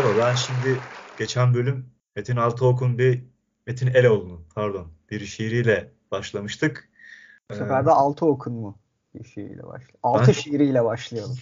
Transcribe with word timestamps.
Merhaba 0.00 0.18
ben 0.26 0.34
şimdi 0.34 0.80
geçen 1.18 1.54
bölüm 1.54 1.86
Metin 2.16 2.36
Altıok'un 2.36 2.98
bir 2.98 3.24
Metin 3.66 3.86
Eloğlu'nun 3.86 4.44
pardon 4.54 4.92
bir 5.10 5.26
şiiriyle 5.26 5.92
başlamıştık. 6.10 6.88
Bu 7.50 7.54
sefer 7.54 7.86
de 7.86 7.90
altı 7.90 8.26
okun 8.26 8.52
mu? 8.52 8.78
Bir 9.14 9.24
şiiriyle 9.24 9.62
başlayalım. 9.62 9.98
Altı 10.02 10.26
Ben- 10.26 10.32
şiiriyle 10.32 10.84
başlayalım. 10.84 11.38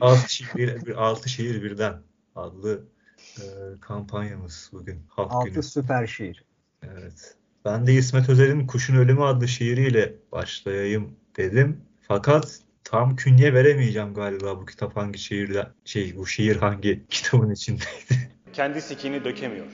Altı 0.00 0.28
şiir, 0.34 0.86
bir, 0.86 0.94
altı 0.94 1.28
şiir 1.28 1.62
birden 1.62 2.02
adlı 2.36 2.84
e, 3.38 3.42
kampanyamız 3.80 4.70
bugün 4.72 5.02
Halk 5.08 5.32
Altı 5.32 5.48
Günü. 5.48 5.62
süper 5.62 6.06
şiir. 6.06 6.44
Evet. 6.82 7.36
Ben 7.64 7.86
de 7.86 7.92
İsmet 7.92 8.28
Özel'in 8.28 8.66
Kuşun 8.66 8.96
Ölümü 8.96 9.24
adlı 9.24 9.48
şiiriyle 9.48 10.14
başlayayım 10.32 11.16
dedim. 11.36 11.80
Fakat 12.08 12.60
tam 12.94 13.16
künye 13.16 13.54
veremeyeceğim 13.54 14.14
galiba 14.14 14.60
bu 14.60 14.66
kitap 14.66 14.96
hangi 14.96 15.18
şiirde 15.18 15.66
şey 15.84 16.16
bu 16.16 16.26
şiir 16.26 16.56
hangi 16.56 17.06
kitabın 17.10 17.50
içindeydi. 17.50 18.30
Kendi 18.52 18.82
sikini 18.82 19.24
dökemiyor. 19.24 19.66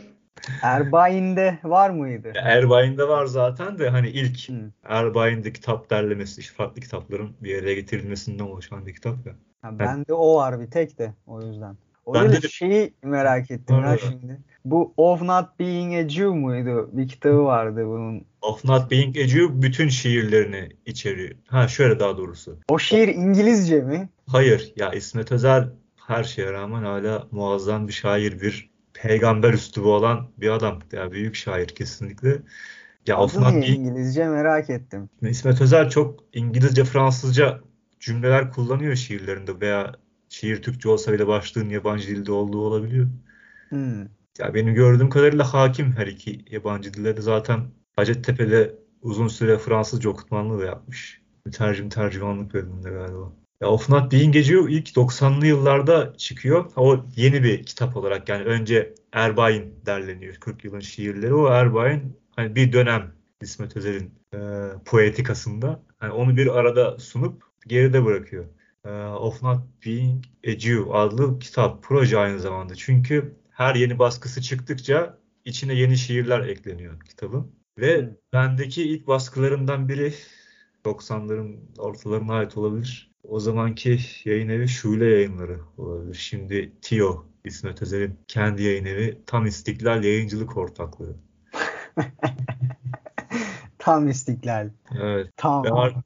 Erbayin'de 0.62 1.58
var 1.64 1.90
mıydı? 1.90 2.32
Erbayin'de 2.34 3.08
var 3.08 3.26
zaten 3.26 3.78
de 3.78 3.88
hani 3.88 4.08
ilk 4.08 4.48
Hı. 4.48 4.70
Erbayin'de 4.84 5.52
kitap 5.52 5.90
derlemesi, 5.90 6.40
işte 6.40 6.54
farklı 6.54 6.80
kitapların 6.80 7.36
bir 7.40 7.62
araya 7.62 7.74
getirilmesinden 7.74 8.44
oluşan 8.44 8.86
bir 8.86 8.94
kitap 8.94 9.26
ya. 9.26 9.32
Ha, 9.62 9.78
bende 9.78 10.14
o 10.14 10.36
var 10.36 10.60
bir 10.60 10.70
tek 10.70 10.98
de 10.98 11.14
o 11.26 11.42
yüzden. 11.42 11.76
O 12.06 12.14
Bende 12.14 12.26
yüzden 12.26 12.42
de- 12.42 12.48
şeyi 12.48 12.94
merak 13.02 13.50
ettim 13.50 13.76
ya 13.76 13.92
mı? 13.92 13.98
şimdi. 13.98 14.40
Bu 14.64 14.94
Of 14.96 15.22
Not 15.22 15.58
Being 15.60 15.94
a 15.94 16.08
Jew 16.08 16.28
muydu? 16.28 16.90
Bir 16.92 17.08
kitabı 17.08 17.44
vardı 17.44 17.86
bunun. 17.86 18.24
Of 18.42 18.64
Not 18.64 18.90
Being 18.90 19.16
a 19.16 19.22
Jew 19.28 19.62
bütün 19.62 19.88
şiirlerini 19.88 20.68
içeriyor. 20.86 21.30
Ha 21.46 21.68
şöyle 21.68 22.00
daha 22.00 22.18
doğrusu. 22.18 22.58
O 22.68 22.78
şiir 22.78 23.08
İngilizce 23.08 23.80
mi? 23.80 24.08
Hayır 24.26 24.72
ya 24.76 24.92
İsmet 24.92 25.32
Özel 25.32 25.68
her 26.06 26.24
şeye 26.24 26.52
rağmen 26.52 26.82
hala 26.82 27.26
muazzam 27.30 27.88
bir 27.88 27.92
şair, 27.92 28.40
bir 28.40 28.70
peygamber 28.94 29.52
üslubu 29.52 29.94
olan 29.94 30.28
bir 30.38 30.48
adam. 30.50 30.78
Ya 30.92 31.12
büyük 31.12 31.34
şair 31.34 31.66
kesinlikle. 31.66 32.38
Ya 33.06 33.18
Of 33.18 33.34
Adı 33.36 33.44
Not 33.44 33.50
niye 33.50 33.62
Being 33.62 33.78
İngilizce 33.78 34.28
merak 34.28 34.70
ettim. 34.70 35.08
İsmet 35.22 35.60
Özel 35.60 35.88
çok 35.90 36.20
İngilizce, 36.32 36.84
Fransızca 36.84 37.60
cümleler 38.00 38.50
kullanıyor 38.50 38.94
şiirlerinde 38.94 39.60
veya 39.60 39.92
şiir 40.30 40.62
Türkçe 40.62 40.88
olsa 40.88 41.12
bile 41.12 41.26
başlığın 41.26 41.68
yabancı 41.68 42.08
dilde 42.08 42.32
olduğu 42.32 42.60
olabiliyor. 42.60 43.06
Hmm. 43.68 44.00
Ya 44.38 44.54
benim 44.54 44.74
gördüğüm 44.74 45.10
kadarıyla 45.10 45.54
hakim 45.54 45.92
her 45.92 46.06
iki 46.06 46.44
yabancı 46.50 46.94
dille 46.94 47.16
de 47.16 47.20
zaten 47.20 47.60
Hacettepe'de 47.96 48.74
uzun 49.02 49.28
süre 49.28 49.58
Fransızca 49.58 50.10
okutmanlığı 50.10 50.60
da 50.60 50.64
yapmış. 50.64 51.20
Mütercim 51.46 51.88
tercümanlık 51.88 52.54
bölümünde 52.54 52.90
galiba. 52.90 53.32
Ya 53.60 53.68
Of 53.68 53.88
Not 53.88 54.12
Being 54.12 54.36
Jew 54.36 54.72
ilk 54.72 54.88
90'lı 54.88 55.46
yıllarda 55.46 56.14
çıkıyor. 56.16 56.72
O 56.76 57.04
yeni 57.16 57.42
bir 57.42 57.62
kitap 57.62 57.96
olarak 57.96 58.28
yani 58.28 58.44
önce 58.44 58.94
Erbayin 59.12 59.74
derleniyor. 59.86 60.34
40 60.34 60.64
yılın 60.64 60.80
şiirleri. 60.80 61.34
O 61.34 61.48
Erbayin 61.48 62.16
hani 62.36 62.56
bir 62.56 62.72
dönem 62.72 63.12
İsmet 63.40 63.76
Özel'in 63.76 64.14
e, 64.34 64.38
poetikasında. 64.84 65.82
Hani 65.98 66.12
onu 66.12 66.36
bir 66.36 66.46
arada 66.46 66.98
sunup 66.98 67.42
geride 67.66 68.04
bırakıyor. 68.04 68.44
E, 68.84 68.90
Of 69.06 69.42
Not 69.42 69.60
Being 69.86 70.24
a 70.46 70.50
Jew 70.50 70.92
adlı 70.92 71.38
kitap. 71.38 71.82
Proje 71.82 72.18
aynı 72.18 72.40
zamanda. 72.40 72.74
Çünkü 72.74 73.36
her 73.50 73.74
yeni 73.74 73.98
baskısı 73.98 74.42
çıktıkça 74.42 75.18
içine 75.44 75.74
yeni 75.74 75.98
şiirler 75.98 76.40
ekleniyor 76.40 77.00
kitabın. 77.00 77.52
Ve 77.78 77.98
Hı. 77.98 78.16
bendeki 78.32 78.82
ilk 78.82 79.06
baskılarından 79.06 79.88
biri 79.88 80.14
90'ların 80.84 81.56
ortalarına 81.78 82.34
ait 82.34 82.56
olabilir. 82.56 83.10
O 83.24 83.40
zamanki 83.40 83.98
yayın 84.24 84.48
evi 84.48 84.68
Şule 84.68 85.04
Yayınları 85.04 85.60
olabilir. 85.78 86.14
Şimdi 86.14 86.72
TİO 86.82 87.26
İsmet 87.44 87.82
Özel'in 87.82 88.18
kendi 88.28 88.62
yayın 88.62 88.84
evi 88.84 89.18
Tam 89.26 89.46
İstiklal 89.46 90.04
Yayıncılık 90.04 90.56
Ortaklığı. 90.56 91.16
Tam 93.78 94.08
istiklal. 94.08 94.70
Evet. 95.00 95.30
Tam. 95.36 95.72
Ar- 95.72 95.94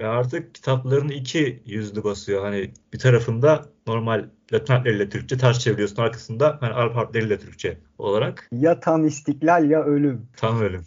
Ve 0.00 0.06
artık 0.06 0.54
kitapların 0.54 1.08
iki 1.08 1.62
yüzlü 1.66 2.04
basıyor. 2.04 2.42
Hani 2.42 2.72
bir 2.92 2.98
tarafında 2.98 3.66
normal 3.86 4.28
Latin 4.52 4.74
harfleriyle 4.74 5.08
Türkçe 5.08 5.38
ters 5.38 5.58
çeviriyorsun. 5.58 6.02
Arkasında 6.02 6.58
hani 6.60 6.72
Arap 6.72 6.96
harfleriyle 6.96 7.38
Türkçe 7.38 7.78
olarak 7.98 8.48
Ya 8.52 8.80
tam 8.80 9.06
istiklal 9.06 9.70
ya 9.70 9.84
ölüm. 9.84 10.26
tam 10.36 10.60
ölüm. 10.60 10.84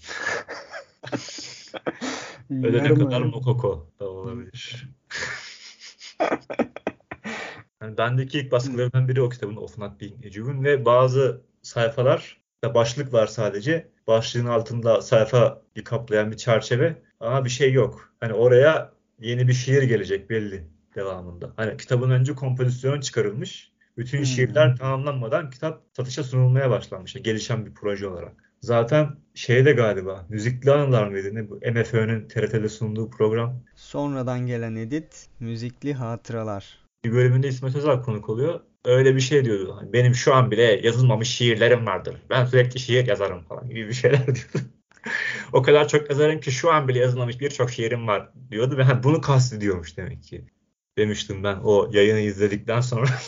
Ölene 2.64 2.94
kadar 2.94 3.20
ölüm. 3.22 3.30
Mokoko 3.30 3.88
da 4.00 4.10
olabilir. 4.10 4.90
Yani 7.82 7.98
bendeki 7.98 8.40
ilk 8.40 8.52
baskılarından 8.52 9.08
biri 9.08 9.22
o 9.22 9.30
kitabın 9.30 9.56
Of 9.56 9.78
Not 9.78 10.02
Being 10.02 10.26
a 10.26 10.30
Jew'un 10.30 10.64
ve 10.64 10.86
bazı 10.86 11.42
sayfalar 11.62 12.42
da 12.64 12.76
başlık 12.76 13.14
var 13.14 13.28
sadece. 13.28 13.88
Başlığın 14.08 14.46
altında 14.46 15.02
sayfa 15.02 15.62
kaplayan 15.86 16.32
bir 16.32 16.38
çerçeve 16.38 17.02
ama 17.20 17.46
bir 17.46 17.50
şey 17.50 17.74
yok. 17.74 18.14
Hani 18.20 18.34
oraya 18.34 18.94
yeni 19.24 19.48
bir 19.48 19.54
şiir 19.54 19.84
gelecek 19.84 20.30
belli 20.30 20.68
devamında. 20.96 21.54
Hani 21.56 21.78
kitabın 21.78 22.10
önce 22.12 22.36
kompozisyon 22.36 23.00
çıkarılmış. 23.00 23.74
Bütün 23.98 24.18
Hmm. 24.18 24.26
şiirler 24.26 24.76
tamamlanmadan 24.78 25.50
kitap 25.50 25.84
satışa 25.98 26.24
sunulmaya 26.24 26.70
başlanmış. 26.70 27.14
Gelişen 27.14 27.66
bir 27.66 27.74
proje 27.74 28.08
olarak. 28.08 28.34
Zaten 28.62 29.10
şeyde 29.34 29.72
galiba 29.72 30.26
Müzikli 30.30 30.72
Anılar 30.72 31.08
mıydı 31.08 31.36
ne 31.36 31.50
bu? 31.50 31.56
MFÖ'nün 31.56 32.28
TRT'de 32.28 32.70
sunduğu 32.70 33.10
program. 33.10 33.64
Sonradan 33.76 34.48
gelen 34.48 34.76
edit, 34.76 35.28
müzikli 35.40 35.94
hatıralar. 35.94 36.84
Bir 37.06 37.12
bölümünde 37.14 37.48
İsmet 37.48 37.76
Özel 37.76 38.02
konuk 38.02 38.30
oluyor. 38.30 38.60
Öyle 38.86 39.16
bir 39.16 39.20
şey 39.22 39.46
diyordu. 39.46 39.76
Hani 39.80 39.94
benim 39.94 40.16
şu 40.16 40.34
an 40.36 40.52
bile 40.52 40.64
yazılmamış 40.64 41.30
şiirlerim 41.30 41.86
vardır. 41.86 42.16
Ben 42.30 42.46
sürekli 42.46 42.80
şiir 42.80 43.08
yazarım 43.08 43.44
falan 43.44 43.70
gibi 43.70 43.88
bir 43.88 43.94
şeyler 43.94 44.26
diyordu. 44.26 44.70
O 45.54 45.62
kadar 45.62 45.88
çok 45.88 46.10
yazarım 46.10 46.40
ki 46.40 46.52
şu 46.52 46.72
an 46.72 46.88
bile 46.88 47.00
yazılmamış 47.00 47.40
birçok 47.40 47.72
şiirim 47.72 48.08
var 48.08 48.30
diyordu 48.52 48.78
ve 48.78 48.84
hani 48.84 49.04
bunu 49.04 49.22
kastediyormuş 49.22 49.98
demek 49.98 50.24
ki. 50.24 50.46
Demiştim 50.98 51.44
ben 51.44 51.58
o 51.64 51.90
yayını 51.92 52.20
izledikten 52.20 52.82
sonra. 52.82 53.10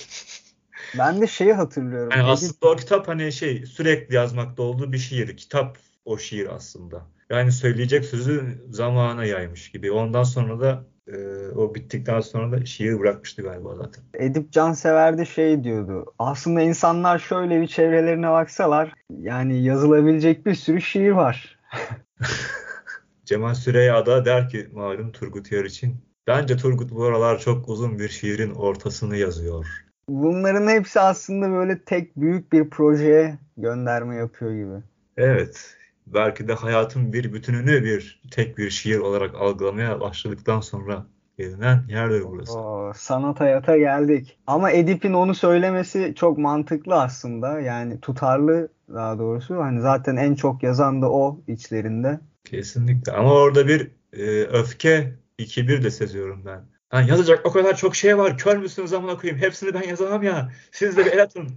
Ben 0.97 1.21
de 1.21 1.27
şeyi 1.27 1.53
hatırlıyorum. 1.53 2.09
Yani 2.11 2.23
aslında 2.23 2.53
o 2.61 2.75
kitap 2.75 3.07
hani 3.07 3.31
şey 3.31 3.65
sürekli 3.65 4.15
yazmakta 4.15 4.63
olduğu 4.63 4.91
bir 4.91 4.97
şiir. 4.97 5.37
Kitap 5.37 5.77
o 6.05 6.17
şiir 6.17 6.55
aslında. 6.55 7.05
Yani 7.29 7.51
söyleyecek 7.51 8.05
sözü 8.05 8.63
zamana 8.69 9.25
yaymış 9.25 9.71
gibi. 9.71 9.91
Ondan 9.91 10.23
sonra 10.23 10.59
da 10.59 10.85
e, 11.07 11.17
o 11.55 11.75
bittikten 11.75 12.19
sonra 12.19 12.51
da 12.51 12.65
şiir 12.65 12.99
bırakmıştı 12.99 13.41
galiba 13.41 13.75
zaten. 13.75 14.03
Edip 14.13 14.51
Cansever 14.51 15.25
şey 15.25 15.63
diyordu. 15.63 16.13
Aslında 16.19 16.61
insanlar 16.61 17.19
şöyle 17.19 17.61
bir 17.61 17.67
çevrelerine 17.67 18.29
baksalar 18.29 18.93
yani 19.09 19.63
yazılabilecek 19.63 20.45
bir 20.45 20.55
sürü 20.55 20.81
şiir 20.81 21.11
var. 21.11 21.59
Cemal 23.25 23.53
Süreyya 23.53 24.05
da 24.05 24.25
der 24.25 24.49
ki 24.49 24.69
malum 24.73 25.11
Turgut 25.11 25.51
Yer 25.51 25.65
için. 25.65 25.95
Bence 26.27 26.57
Turgut 26.57 26.91
bu 26.91 27.03
aralar 27.03 27.39
çok 27.39 27.69
uzun 27.69 27.99
bir 27.99 28.09
şiirin 28.09 28.51
ortasını 28.51 29.17
yazıyor. 29.17 29.65
Bunların 30.09 30.67
hepsi 30.67 30.99
aslında 30.99 31.51
böyle 31.51 31.83
tek 31.83 32.15
büyük 32.15 32.53
bir 32.53 32.69
projeye 32.69 33.39
gönderme 33.57 34.15
yapıyor 34.15 34.51
gibi. 34.51 34.83
Evet. 35.17 35.75
Belki 36.07 36.47
de 36.47 36.53
hayatın 36.53 37.13
bir 37.13 37.33
bütününü 37.33 37.83
bir 37.83 38.21
tek 38.31 38.57
bir 38.57 38.69
şiir 38.69 38.99
olarak 38.99 39.35
algılamaya 39.35 39.99
başladıktan 39.99 40.61
sonra 40.61 41.05
gelinen 41.37 41.83
yerdir 41.89 42.23
burası. 42.23 42.59
Oo, 42.59 42.93
sanat 42.95 43.39
hayata 43.39 43.77
geldik. 43.77 44.39
Ama 44.47 44.71
Edip'in 44.71 45.13
onu 45.13 45.35
söylemesi 45.35 46.13
çok 46.15 46.37
mantıklı 46.37 47.01
aslında. 47.01 47.59
Yani 47.59 47.99
tutarlı 47.99 48.69
daha 48.93 49.19
doğrusu. 49.19 49.57
Hani 49.57 49.81
zaten 49.81 50.15
en 50.15 50.35
çok 50.35 50.63
yazan 50.63 51.01
da 51.01 51.11
o 51.11 51.39
içlerinde. 51.47 52.19
Kesinlikle. 52.43 53.11
Ama 53.11 53.33
orada 53.33 53.67
bir 53.67 53.91
e, 54.13 54.43
öfke, 54.43 55.13
bir 55.39 55.45
kibir 55.45 55.83
de 55.83 55.91
seziyorum 55.91 56.41
ben. 56.45 56.61
Hani 56.89 57.09
yazacak 57.09 57.45
o 57.45 57.51
kadar 57.51 57.75
çok 57.75 57.95
şey 57.95 58.17
var. 58.17 58.37
Kör 58.37 58.57
müsünüz 58.57 58.93
amına 58.93 59.17
koyayım? 59.17 59.41
Hepsini 59.41 59.73
ben 59.73 59.83
yazamam 59.83 60.23
ya. 60.23 60.51
Siz 60.71 60.97
de 60.97 61.05
bir 61.05 61.11
el 61.11 61.23
atın. 61.23 61.49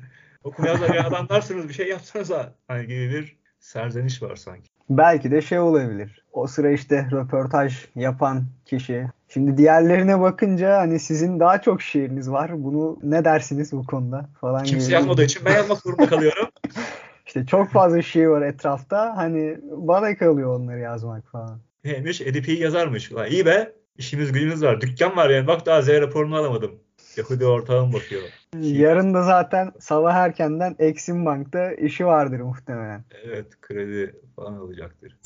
Okuma 0.44 0.68
yazma 0.68 0.88
bir 0.88 1.06
adamlarsınız. 1.06 1.68
Bir 1.68 1.74
şey 1.74 1.88
yapsanıza. 1.88 2.54
Hani 2.68 2.86
gibi 2.86 3.10
bir 3.10 3.36
serzeniş 3.60 4.22
var 4.22 4.36
sanki. 4.36 4.68
Belki 4.90 5.30
de 5.30 5.42
şey 5.42 5.58
olabilir. 5.58 6.24
O 6.32 6.46
sıra 6.46 6.70
işte 6.70 7.08
röportaj 7.12 7.84
yapan 7.96 8.44
kişi. 8.64 9.06
Şimdi 9.28 9.56
diğerlerine 9.56 10.20
bakınca 10.20 10.78
hani 10.78 11.00
sizin 11.00 11.40
daha 11.40 11.60
çok 11.60 11.82
şiiriniz 11.82 12.30
var. 12.30 12.64
Bunu 12.64 12.98
ne 13.02 13.24
dersiniz 13.24 13.72
bu 13.72 13.86
konuda 13.86 14.28
falan 14.40 14.64
Kimse 14.64 14.84
gibi. 14.84 14.94
yazmadığı 14.94 15.24
için 15.24 15.42
ben 15.44 15.54
yazmak 15.54 15.78
zorunda 15.78 16.06
kalıyorum. 16.06 16.48
İşte 17.38 17.50
çok 17.50 17.70
fazla 17.70 18.02
şiir 18.02 18.26
var 18.26 18.42
etrafta. 18.42 19.16
Hani 19.16 19.58
bana 19.62 20.16
kalıyor 20.16 20.60
onları 20.60 20.78
yazmak 20.78 21.30
falan. 21.30 21.60
Neymiş? 21.84 22.20
Edip 22.20 22.48
iyi 22.48 22.60
yazarmış. 22.60 23.12
Ulan 23.12 23.26
iyi 23.30 23.46
be. 23.46 23.72
İşimiz 23.96 24.32
gücümüz 24.32 24.62
var. 24.62 24.80
Dükkan 24.80 25.16
var 25.16 25.30
yani. 25.30 25.46
Bak 25.46 25.66
daha 25.66 25.82
Z 25.82 25.88
raporunu 25.88 26.36
alamadım. 26.36 26.70
Yahudi 27.16 27.46
ortağım 27.46 27.92
bakıyor. 27.92 28.22
Yarın 28.60 29.14
da 29.14 29.22
zaten 29.22 29.72
sabah 29.80 30.14
erkenden 30.14 30.76
Exim 30.78 31.26
Bank'ta 31.26 31.72
işi 31.72 32.06
vardır 32.06 32.40
muhtemelen. 32.40 33.04
Evet 33.24 33.60
kredi 33.60 34.14
falan 34.36 34.52
alacaktır. 34.54 35.18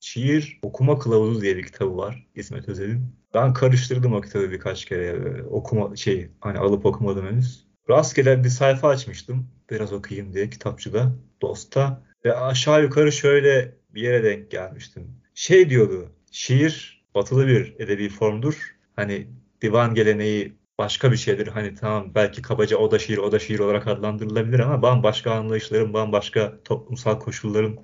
Şiir 0.00 0.58
Okuma 0.62 0.98
Kılavuzu 0.98 1.40
diye 1.40 1.56
bir 1.56 1.62
kitabı 1.62 1.96
var 1.96 2.26
İsmet 2.34 2.68
Özel'in. 2.68 3.06
Ben 3.34 3.52
karıştırdım 3.52 4.12
o 4.14 4.20
kitabı 4.20 4.50
birkaç 4.50 4.84
kere. 4.84 5.42
Okuma 5.42 5.96
şey 5.96 6.30
hani 6.40 6.58
alıp 6.58 6.86
okumadım 6.86 7.26
henüz. 7.26 7.66
Rastgele 7.90 8.44
bir 8.44 8.48
sayfa 8.48 8.88
açmıştım. 8.88 9.46
Biraz 9.70 9.92
okuyayım 9.92 10.32
diye 10.32 10.50
kitapçıda, 10.50 11.12
Dost'ta. 11.42 12.02
Ve 12.24 12.36
aşağı 12.36 12.82
yukarı 12.82 13.12
şöyle 13.12 13.74
bir 13.90 14.02
yere 14.02 14.24
denk 14.24 14.50
gelmiştim. 14.50 15.20
Şey 15.34 15.70
diyordu. 15.70 16.12
Şiir 16.30 17.04
batılı 17.14 17.46
bir 17.46 17.74
edebi 17.78 18.08
formdur. 18.08 18.76
Hani 18.96 19.28
divan 19.62 19.94
geleneği 19.94 20.56
başka 20.78 21.12
bir 21.12 21.16
şeydir. 21.16 21.46
Hani 21.46 21.74
tamam 21.74 22.14
belki 22.14 22.42
kabaca 22.42 22.76
o 22.76 22.90
da 22.90 22.98
şiir 22.98 23.18
o 23.18 23.32
da 23.32 23.38
şiir 23.38 23.58
olarak 23.58 23.86
adlandırılabilir 23.86 24.58
ama 24.58 24.82
bambaşka 24.82 25.32
anlayışların, 25.32 25.92
bambaşka 25.94 26.60
toplumsal 26.64 27.18
koşulların 27.20 27.78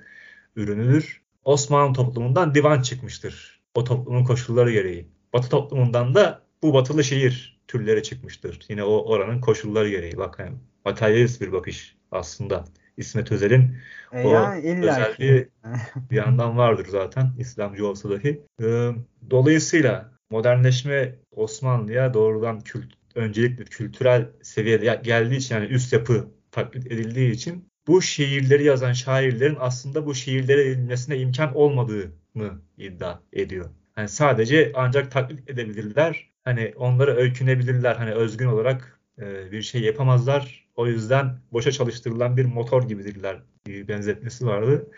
ürünüdür. 0.57 1.23
Osmanlı 1.45 1.95
toplumundan 1.95 2.55
divan 2.55 2.83
çıkmıştır. 2.83 3.61
O 3.75 3.85
toplumun 3.85 4.25
koşulları 4.25 4.73
gereği. 4.73 5.09
Batı 5.33 5.49
toplumundan 5.49 6.15
da 6.15 6.43
bu 6.63 6.75
batılı 6.75 7.05
şiir 7.05 7.61
türleri 7.69 8.03
çıkmıştır. 8.03 8.61
Yine 8.69 8.85
o 8.85 9.05
oranın 9.05 9.41
koşulları 9.41 9.89
gereği. 9.89 10.17
Bak 10.17 10.37
yani 10.39 10.57
materyalist 10.85 11.41
bir 11.41 11.53
bakış 11.53 11.97
aslında. 12.11 12.65
İsmet 12.97 13.33
Özel'in 13.33 13.77
e 14.13 14.25
o 14.25 14.35
yani 14.35 14.89
özelliği 14.89 15.49
bir 16.11 16.17
yandan 16.17 16.59
vardır 16.59 16.87
zaten 16.91 17.33
İslamcı 17.39 17.87
olsa 17.87 18.11
dahi. 18.11 18.43
Ee, 18.63 18.91
dolayısıyla 19.31 20.13
modernleşme 20.31 21.15
Osmanlı'ya 21.31 22.15
doğrudan 22.15 22.61
kült, 22.61 22.93
öncelikle 23.15 23.65
kültürel 23.65 24.27
seviyede 24.43 25.01
geldiği 25.03 25.37
için 25.37 25.55
yani 25.55 25.67
üst 25.67 25.93
yapı 25.93 26.29
taklit 26.51 26.87
edildiği 26.87 27.31
için 27.31 27.69
bu 27.87 28.03
şiirleri 28.03 28.65
yazan 28.65 28.93
şairlerin 28.93 29.57
aslında 29.61 30.07
bu 30.07 30.15
şiirlere 30.15 30.63
edilmesine 30.69 31.19
imkan 31.19 31.55
olmadığını 31.55 32.53
iddia 32.79 33.19
ediyor. 33.33 33.71
Yani 33.97 34.09
sadece 34.09 34.73
ancak 34.75 35.11
taklit 35.11 35.51
edebilirler. 35.51 36.31
Hani 36.45 36.73
onlara 36.77 37.15
öykünebilirler. 37.17 37.97
Hani 37.97 38.11
özgün 38.13 38.47
olarak 38.47 39.01
e, 39.19 39.53
bir 39.53 39.63
şey 39.63 39.81
yapamazlar. 39.81 40.62
O 40.77 40.87
yüzden 40.87 41.39
boşa 41.53 41.73
çalıştırılan 41.73 42.37
bir 42.37 42.45
motor 42.45 42.89
gibidirler 42.89 43.43
benzetmesi 43.67 44.47
vardı. 44.47 44.91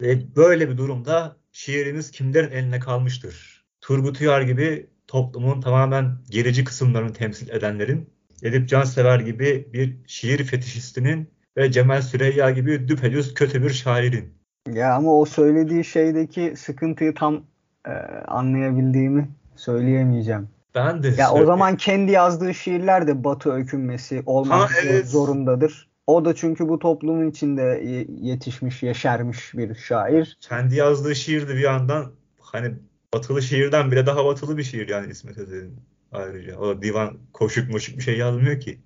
Ve 0.00 0.36
böyle 0.36 0.70
bir 0.70 0.76
durumda 0.76 1.36
şiiriniz 1.52 2.10
kimlerin 2.10 2.50
eline 2.50 2.80
kalmıştır? 2.80 3.64
Turgut 3.80 4.20
Uyar 4.20 4.42
gibi 4.42 4.86
toplumun 5.06 5.60
tamamen 5.60 6.16
gerici 6.30 6.64
kısımlarını 6.64 7.12
temsil 7.12 7.48
edenlerin, 7.48 8.10
Edip 8.42 8.68
Cansever 8.68 9.20
gibi 9.20 9.68
bir 9.72 9.96
şiir 10.06 10.44
fetişistinin 10.44 11.30
ve 11.56 11.72
Cemal 11.72 12.02
Süreyya 12.02 12.50
gibi 12.50 12.88
düpedüz 12.88 13.34
kötü 13.34 13.62
bir 13.62 13.70
şairin. 13.70 14.34
Ya 14.72 14.94
ama 14.94 15.18
o 15.18 15.24
söylediği 15.24 15.84
şeydeki 15.84 16.54
sıkıntıyı 16.56 17.14
tam 17.14 17.44
e, 17.86 17.90
anlayabildiğimi 18.28 19.28
söyleyemeyeceğim. 19.56 20.48
Ben 20.74 21.02
de. 21.02 21.08
Ya 21.08 21.14
söyleyeyim. 21.14 21.42
o 21.42 21.46
zaman 21.46 21.76
kendi 21.76 22.12
yazdığı 22.12 22.54
şiirler 22.54 23.06
de 23.06 23.24
Batı 23.24 23.52
öykünmesi 23.52 24.22
olmak 24.26 24.70
ha, 24.70 24.74
evet. 24.82 25.06
zorundadır. 25.06 25.88
O 26.06 26.24
da 26.24 26.34
çünkü 26.34 26.68
bu 26.68 26.78
toplumun 26.78 27.30
içinde 27.30 27.82
yetişmiş, 28.20 28.82
yeşermiş 28.82 29.54
bir 29.54 29.74
şair. 29.74 30.38
Kendi 30.40 30.76
yazdığı 30.76 31.16
şiir 31.16 31.48
de 31.48 31.54
bir 31.54 31.60
yandan 31.60 32.12
hani 32.40 32.74
batılı 33.14 33.42
şiirden 33.42 33.90
bile 33.90 34.06
daha 34.06 34.24
batılı 34.24 34.58
bir 34.58 34.62
şiir 34.62 34.88
yani 34.88 35.10
İsmet 35.12 35.38
Özel'in 35.38 35.76
ayrıca. 36.12 36.58
O 36.58 36.82
divan 36.82 37.18
koşuk 37.32 37.70
moşuk 37.70 37.96
bir 37.98 38.02
şey 38.02 38.18
yazmıyor 38.18 38.60
ki. 38.60 38.78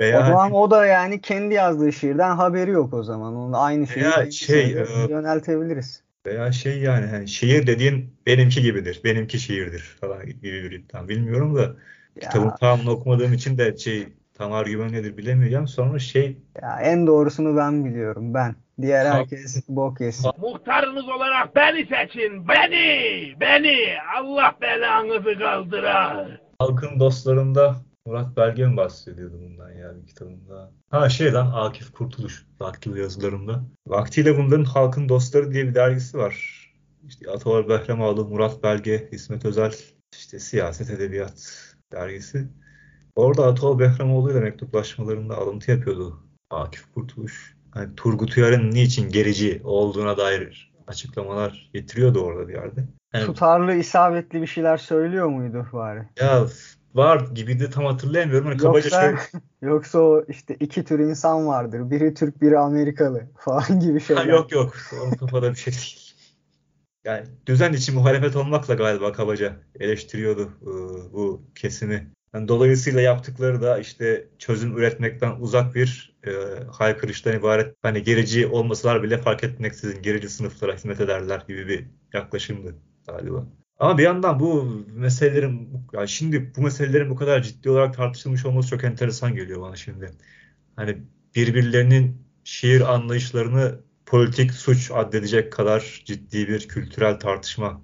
Veya, 0.00 0.22
o 0.22 0.26
zaman 0.26 0.52
o 0.52 0.70
da 0.70 0.86
yani 0.86 1.20
kendi 1.20 1.54
yazdığı 1.54 1.92
şiirden 1.92 2.36
haberi 2.36 2.70
yok 2.70 2.94
o 2.94 3.02
zaman. 3.02 3.36
Onun 3.36 3.52
aynı 3.52 3.86
şeyi 3.86 4.32
şey, 4.32 4.72
e, 4.72 4.86
yöneltebiliriz. 5.08 6.02
Veya 6.26 6.52
şey 6.52 6.78
yani 6.78 7.06
hani 7.06 7.28
şiir 7.28 7.66
dediğin 7.66 8.16
benimki 8.26 8.62
gibidir. 8.62 9.00
Benimki 9.04 9.38
şiirdir 9.38 9.80
falan 10.00 10.26
gibi 10.26 10.42
bir 10.42 10.72
iddia. 10.72 11.08
Bilmiyorum 11.08 11.56
da 11.56 11.60
ya. 11.60 11.74
kitabın 12.20 12.50
tamamını 12.60 12.90
okumadığım 12.90 13.32
için 13.32 13.58
de 13.58 13.76
şey 13.76 14.08
tam 14.34 14.52
argüman 14.52 14.92
nedir 14.92 15.16
bilemiyorum. 15.16 15.68
Sonra 15.68 15.98
şey 15.98 16.36
ya 16.62 16.80
en 16.82 17.06
doğrusunu 17.06 17.56
ben 17.56 17.84
biliyorum 17.84 18.34
ben. 18.34 18.54
Diğer 18.80 19.06
herkes 19.06 19.68
bok 19.68 20.00
yesin. 20.00 20.30
Muhtarınız 20.40 21.08
olarak 21.08 21.56
beni 21.56 21.86
seçin. 21.86 22.48
Beni! 22.48 23.40
Beni! 23.40 23.76
Allah 24.18 24.54
belanızı 24.60 25.38
kaldıra. 25.38 26.28
Halkın 26.58 27.00
dostlarında 27.00 27.76
Murat 28.06 28.36
Belge 28.36 28.66
mi 28.66 28.76
bahsediyordu 28.76 29.40
bundan 29.40 29.70
ya 29.70 29.96
bir 29.96 30.06
kitabında? 30.06 30.72
Ha 30.90 31.08
şey 31.08 31.32
lan 31.32 31.52
Akif 31.54 31.92
Kurtuluş 31.92 32.46
vakti 32.60 32.90
yazılarında. 32.90 33.64
Vaktiyle 33.86 34.38
bunların 34.38 34.64
Halkın 34.64 35.08
Dostları 35.08 35.52
diye 35.52 35.66
bir 35.66 35.74
dergisi 35.74 36.18
var. 36.18 36.66
İşte 37.06 37.30
Atavar 37.30 37.68
Behramoğlu, 37.68 38.28
Murat 38.28 38.62
Belge, 38.62 39.08
İsmet 39.12 39.44
Özel, 39.44 39.74
işte 40.16 40.38
siyaset 40.38 40.90
edebiyat 40.90 41.66
dergisi. 41.92 42.48
Orada 43.16 43.46
Ataol 43.46 43.78
Behramoğlu 43.78 44.32
ile 44.32 44.40
mektuplaşmalarında 44.40 45.36
alıntı 45.36 45.70
yapıyordu 45.70 46.18
Akif 46.50 46.92
Kurtuluş. 46.94 47.56
Hani 47.70 47.96
Turgut 47.96 48.36
Uyar'ın 48.36 48.70
niçin 48.70 49.10
gerici 49.10 49.60
olduğuna 49.64 50.16
dair 50.16 50.72
açıklamalar 50.86 51.70
getiriyordu 51.74 52.20
orada 52.20 52.48
bir 52.48 52.54
yerde. 52.54 52.84
Yani, 53.14 53.26
Tutarlı, 53.26 53.74
isabetli 53.74 54.42
bir 54.42 54.46
şeyler 54.46 54.76
söylüyor 54.76 55.28
muydu 55.28 55.66
bari? 55.72 56.08
Ya 56.20 56.46
var 56.94 57.28
gibi 57.34 57.60
de 57.60 57.70
tam 57.70 57.84
hatırlayamıyorum. 57.84 58.46
Hani 58.46 58.62
yoksa, 58.62 59.00
şöyle... 59.00 59.18
yoksa 59.62 59.98
o 59.98 60.24
işte 60.28 60.56
iki 60.60 60.84
tür 60.84 60.98
insan 60.98 61.46
vardır. 61.46 61.90
Biri 61.90 62.14
Türk, 62.14 62.42
biri 62.42 62.58
Amerikalı 62.58 63.22
falan 63.38 63.80
gibi 63.80 64.00
şeyler. 64.00 64.22
Ha, 64.22 64.30
yok 64.30 64.52
yok. 64.52 64.74
Onun 65.02 65.14
kafada 65.14 65.50
bir 65.50 65.56
şey 65.56 65.72
değil. 65.72 66.14
Yani 67.04 67.26
düzen 67.46 67.72
için 67.72 67.94
muhalefet 67.94 68.36
olmakla 68.36 68.74
galiba 68.74 69.12
kabaca 69.12 69.56
eleştiriyordu 69.80 70.40
ıı, 70.66 71.12
bu 71.12 71.42
kesimi. 71.54 72.12
Yani 72.34 72.48
dolayısıyla 72.48 73.00
yaptıkları 73.00 73.62
da 73.62 73.78
işte 73.78 74.28
çözüm 74.38 74.78
üretmekten 74.78 75.36
uzak 75.40 75.74
bir 75.74 76.16
e, 76.26 76.30
haykırıştan 76.70 77.36
ibaret. 77.36 77.74
Hani 77.82 78.02
gerici 78.02 78.46
olmasalar 78.46 79.02
bile 79.02 79.18
fark 79.18 79.44
etmeksizin 79.44 80.02
gerici 80.02 80.28
sınıflara 80.28 80.74
hizmet 80.74 81.00
ederler 81.00 81.44
gibi 81.48 81.68
bir 81.68 81.86
yaklaşımdı 82.12 82.74
galiba. 83.06 83.46
Ama 83.82 83.98
bir 83.98 84.02
yandan 84.02 84.40
bu 84.40 84.64
meselelerin, 84.94 85.68
yani 85.92 86.08
şimdi 86.08 86.52
bu 86.56 86.60
meselelerin 86.62 87.10
bu 87.10 87.16
kadar 87.16 87.42
ciddi 87.42 87.70
olarak 87.70 87.96
tartışılmış 87.96 88.46
olması 88.46 88.68
çok 88.68 88.84
enteresan 88.84 89.34
geliyor 89.34 89.60
bana 89.60 89.76
şimdi. 89.76 90.10
Hani 90.76 90.98
birbirlerinin 91.36 92.26
şiir 92.44 92.94
anlayışlarını 92.94 93.80
politik 94.06 94.52
suç 94.52 94.90
addedecek 94.90 95.52
kadar 95.52 96.02
ciddi 96.04 96.48
bir 96.48 96.68
kültürel 96.68 97.20
tartışma. 97.20 97.82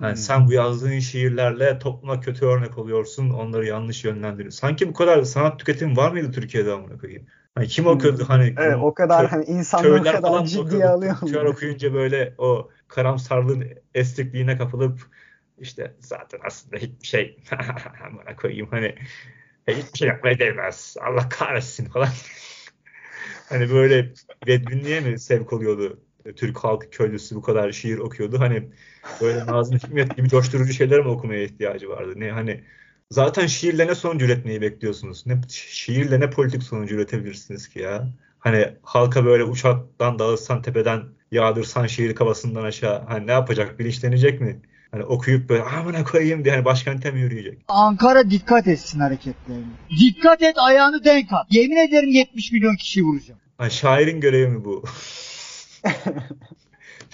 Yani 0.00 0.10
hmm. 0.10 0.16
sen 0.16 0.46
bu 0.46 0.52
yazdığın 0.52 0.98
şiirlerle 0.98 1.78
topluma 1.78 2.20
kötü 2.20 2.46
örnek 2.46 2.78
oluyorsun, 2.78 3.30
onları 3.30 3.66
yanlış 3.66 4.04
yönlendiriyorsun. 4.04 4.60
Sanki 4.60 4.88
bu 4.88 4.92
kadar 4.92 5.22
sanat 5.22 5.58
tüketimi 5.58 5.96
var 5.96 6.12
mıydı 6.12 6.32
Türkiye'de 6.32 6.72
amına 6.72 6.98
koyayım? 6.98 7.26
Hani 7.54 7.66
kim 7.68 7.86
okuyordu 7.86 8.24
hani 8.28 8.54
evet, 8.58 8.76
o 8.80 8.94
kadar 8.94 9.26
hani 9.26 9.44
insanlar 9.44 10.00
o 10.00 10.02
kadar 10.02 10.44
ciddiye 10.44 10.86
alıyor. 10.86 11.16
Kör 11.20 11.44
okuyunca 11.44 11.94
böyle 11.94 12.34
o 12.38 12.70
karamsarlığın 12.88 13.64
estikliğine 13.94 14.58
kapılıp 14.58 15.00
işte 15.58 15.94
zaten 16.00 16.40
aslında 16.44 16.76
hiçbir 16.76 17.06
şey 17.06 17.38
bana 18.00 18.36
koyayım 18.36 18.68
hani 18.70 18.94
hiçbir 19.68 19.98
şey 19.98 20.08
yapmaya 20.08 20.38
değmez. 20.38 20.96
Allah 21.00 21.28
kahretsin 21.28 21.84
falan. 21.84 22.08
hani 23.48 23.70
böyle 23.70 24.12
bedbinliğe 24.46 25.00
mi 25.00 25.18
sevk 25.18 25.52
oluyordu 25.52 26.00
Türk 26.36 26.58
halk 26.58 26.92
köylüsü 26.92 27.36
bu 27.36 27.42
kadar 27.42 27.72
şiir 27.72 27.98
okuyordu. 27.98 28.40
Hani 28.40 28.68
böyle 29.20 29.46
Nazım 29.46 29.78
Hikmet 29.78 30.16
gibi 30.16 30.28
coşturucu 30.28 30.72
şeyler 30.72 31.00
mi 31.00 31.08
okumaya 31.08 31.42
ihtiyacı 31.42 31.88
vardı? 31.88 32.12
Ne 32.16 32.30
hani 32.30 32.64
zaten 33.14 33.46
şiirle 33.46 33.86
ne 33.86 33.94
sonuç 33.94 34.22
üretmeyi 34.22 34.60
bekliyorsunuz? 34.60 35.26
Ne 35.26 35.40
şiirle 35.48 36.20
ne 36.20 36.30
politik 36.30 36.62
sonuç 36.62 36.90
üretebilirsiniz 36.92 37.68
ki 37.68 37.78
ya? 37.78 38.08
Hani 38.38 38.68
halka 38.82 39.24
böyle 39.24 39.44
uçaktan 39.44 40.18
dağıtsan 40.18 40.62
tepeden 40.62 41.02
yağdırsan 41.32 41.86
şiir 41.86 42.14
kafasından 42.14 42.64
aşağı 42.64 43.04
hani 43.06 43.26
ne 43.26 43.32
yapacak? 43.32 43.78
Bilinçlenecek 43.78 44.40
mi? 44.40 44.60
Hani 44.90 45.04
okuyup 45.04 45.48
böyle 45.48 45.62
amına 45.62 46.04
koyayım 46.04 46.44
diye 46.44 46.54
hani 46.54 46.64
başkente 46.64 47.10
mi 47.10 47.20
yürüyecek? 47.20 47.58
Ankara 47.68 48.30
dikkat 48.30 48.68
etsin 48.68 49.00
hareketlerine. 49.00 49.64
Dikkat 50.00 50.42
et 50.42 50.58
ayağını 50.58 51.04
denk 51.04 51.32
at. 51.32 51.46
Yemin 51.50 51.76
ederim 51.76 52.10
70 52.10 52.52
milyon 52.52 52.76
kişi 52.76 53.02
vuracağım. 53.02 53.40
Hani 53.58 53.70
şairin 53.70 54.20
görevi 54.20 54.48
mi 54.48 54.64
bu? 54.64 54.84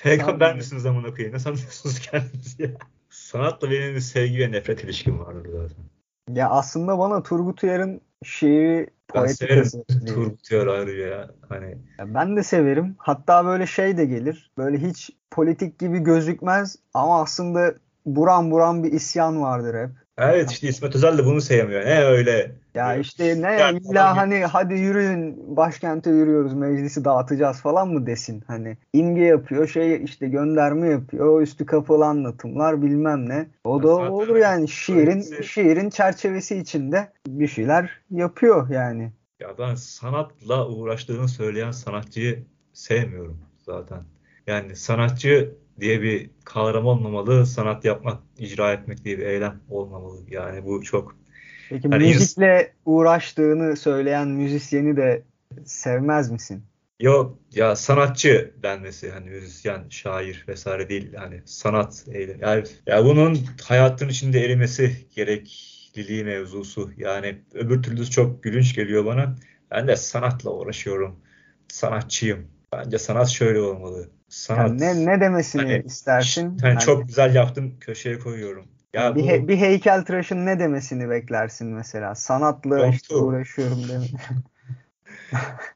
Peygamber 0.03 0.57
misiniz 0.57 0.87
amına 0.87 1.15
koyayım? 1.15 1.35
Ne 1.35 1.39
sanıyorsunuz 1.39 1.99
kendinizi 2.01 2.63
ya? 2.63 2.71
Sanatla 3.11 3.71
benim 3.71 3.95
bir 3.95 4.01
sevgi 4.01 4.39
ve 4.39 4.53
nefret 4.53 4.85
ilişkim 4.85 5.19
vardır 5.19 5.49
zaten. 5.53 5.90
Ya 6.35 6.51
aslında 6.51 6.99
bana 6.99 7.23
Turgut 7.23 7.65
Uyar'ın 7.65 8.01
şiiri 8.25 8.91
ben 9.15 9.27
severim 9.27 9.85
Turgut 10.07 10.53
Uyar 10.53 10.67
ayrıca 10.67 11.07
ya. 11.07 11.31
Hani... 11.49 11.79
Ya 11.99 12.15
ben 12.15 12.37
de 12.37 12.43
severim. 12.43 12.95
Hatta 12.99 13.45
böyle 13.45 13.67
şey 13.67 13.97
de 13.97 14.05
gelir. 14.05 14.51
Böyle 14.59 14.79
hiç 14.79 15.11
politik 15.31 15.79
gibi 15.79 15.99
gözükmez 15.99 16.77
ama 16.95 17.23
aslında 17.23 17.75
buran 18.07 18.51
buran 18.51 18.85
bir 18.85 18.93
isyan 18.93 19.43
vardır 19.43 19.75
hep. 19.75 19.91
Evet 20.19 20.51
işte 20.51 20.69
İsmet 20.69 20.95
Özel 20.95 21.19
de 21.19 21.25
bunu 21.25 21.41
sevmiyor. 21.41 21.85
Ne 21.85 22.05
öyle. 22.05 22.53
Ya 22.75 22.97
işte 22.97 23.43
ne 23.43 23.53
Yani 23.53 23.79
illa 23.79 24.17
hani 24.17 24.45
hadi 24.45 24.75
yürüyün 24.75 25.57
başkente 25.57 26.11
yürüyoruz 26.11 26.55
meclisi 26.55 27.05
dağıtacağız 27.05 27.61
falan 27.61 27.89
mı 27.89 28.07
desin 28.07 28.45
hani 28.47 28.77
imge 28.93 29.21
yapıyor 29.25 29.67
şey 29.69 30.05
işte 30.05 30.29
gönderme 30.29 30.89
yapıyor 30.89 31.43
üstü 31.43 31.67
kapalı 31.67 32.07
anlatımlar 32.07 32.83
bilmem 32.83 33.29
ne 33.29 33.47
o 33.65 33.83
da 33.83 33.89
Ya 33.89 33.95
zaten 33.95 34.11
olur 34.11 34.37
yani 34.37 34.69
şiirin 34.69 35.21
öylesi- 35.21 35.45
şiirin 35.45 35.91
çerçevesi 35.91 36.57
içinde 36.57 37.13
bir 37.29 37.49
şeyler 37.49 38.01
yapıyor 38.11 38.69
yani. 38.71 39.13
Ya 39.41 39.49
ben 39.59 39.75
sanatla 39.75 40.69
uğraştığını 40.69 41.29
söyleyen 41.29 41.71
sanatçıyı 41.71 42.45
sevmiyorum 42.73 43.39
zaten. 43.59 44.01
Yani 44.47 44.77
sanatçı 44.77 45.55
diye 45.81 46.03
bir 46.03 46.31
kavram 46.45 46.87
olmamalı, 46.87 47.47
sanat 47.47 47.85
yapmak, 47.85 48.19
icra 48.39 48.73
etmek 48.73 49.05
diye 49.05 49.19
bir 49.19 49.27
eylem 49.27 49.61
olmamalı. 49.69 50.21
Yani 50.29 50.65
bu 50.65 50.83
çok 50.83 51.17
Peki 51.69 51.89
Hani 51.89 52.09
müzikle 52.09 52.73
uğraştığını 52.85 53.77
söyleyen 53.77 54.29
müzisyeni 54.29 54.97
de 54.97 55.23
sevmez 55.65 56.31
misin? 56.31 56.65
yok 57.01 57.39
ya 57.55 57.77
sanatçı 57.77 58.55
denmesi 58.63 59.11
hani 59.11 59.31
müzisyen, 59.31 59.89
şair 59.89 60.45
vesaire 60.49 60.89
değil 60.89 61.13
yani 61.13 61.43
sanat 61.45 62.05
eylem. 62.13 62.39
Yani 62.41 62.65
ya 62.87 63.05
bunun 63.05 63.39
hayatın 63.65 64.09
içinde 64.09 64.45
erimesi 64.45 65.07
gerekliliği 65.17 66.25
mevzusu. 66.25 66.91
Yani 66.97 67.39
öbür 67.55 67.83
türlüsü 67.83 68.11
çok 68.11 68.43
gülünç 68.43 68.75
geliyor 68.75 69.05
bana. 69.05 69.37
Ben 69.71 69.89
de 69.89 69.97
sanatla 69.97 70.51
uğraşıyorum. 70.51 71.21
Sanatçıyım. 71.69 72.47
Bence 72.73 72.99
sanat 72.99 73.29
şöyle 73.29 73.61
olmalı. 73.61 74.11
Sanat 74.31 74.69
Yani 74.69 74.81
ne 74.81 75.07
ne 75.07 75.21
demesini 75.21 75.63
Hani, 75.63 75.83
istersin? 75.87 76.45
Yani 76.45 76.61
Hani 76.63 76.79
çok 76.79 77.07
güzel 77.09 77.35
yaptım 77.35 77.75
köşeye 77.81 78.19
koyuyorum. 78.19 78.65
Ya 78.95 79.17
bir, 79.17 79.23
bu 79.23 79.27
he- 79.27 79.49
bir 79.49 79.57
heykeltıraşın 79.57 80.47
ne 80.47 80.59
demesini 80.59 81.11
beklersin 81.11 81.67
mesela? 81.69 82.15
Sanatla 82.15 82.87
işte 82.87 83.15
uğraşıyorum 83.17 83.89
deme. 83.89 84.05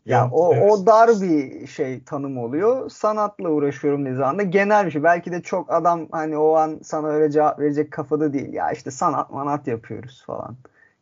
Ya 0.06 0.20
Yok, 0.20 0.32
o 0.32 0.54
evet. 0.54 0.73
o 0.73 0.87
dar 0.87 1.11
bir 1.20 1.66
şey 1.66 2.04
tanım 2.04 2.38
oluyor. 2.38 2.90
Sanatla 2.90 3.49
uğraşıyorum 3.49 4.04
dediği 4.04 4.16
zaman 4.16 4.38
da 4.38 4.42
genel 4.42 4.87
bir 4.87 4.90
şey. 4.90 5.02
Belki 5.02 5.32
de 5.32 5.42
çok 5.42 5.73
adam 5.73 6.08
hani 6.12 6.37
o 6.37 6.54
an 6.54 6.80
sana 6.82 7.08
öyle 7.08 7.30
cevap 7.30 7.58
verecek 7.58 7.90
kafada 7.90 8.32
değil. 8.32 8.52
Ya 8.52 8.73
işte 8.73 8.90
sanat 8.90 9.30
manat 9.30 9.66
yapıyoruz 9.66 10.23
falan 10.26 10.56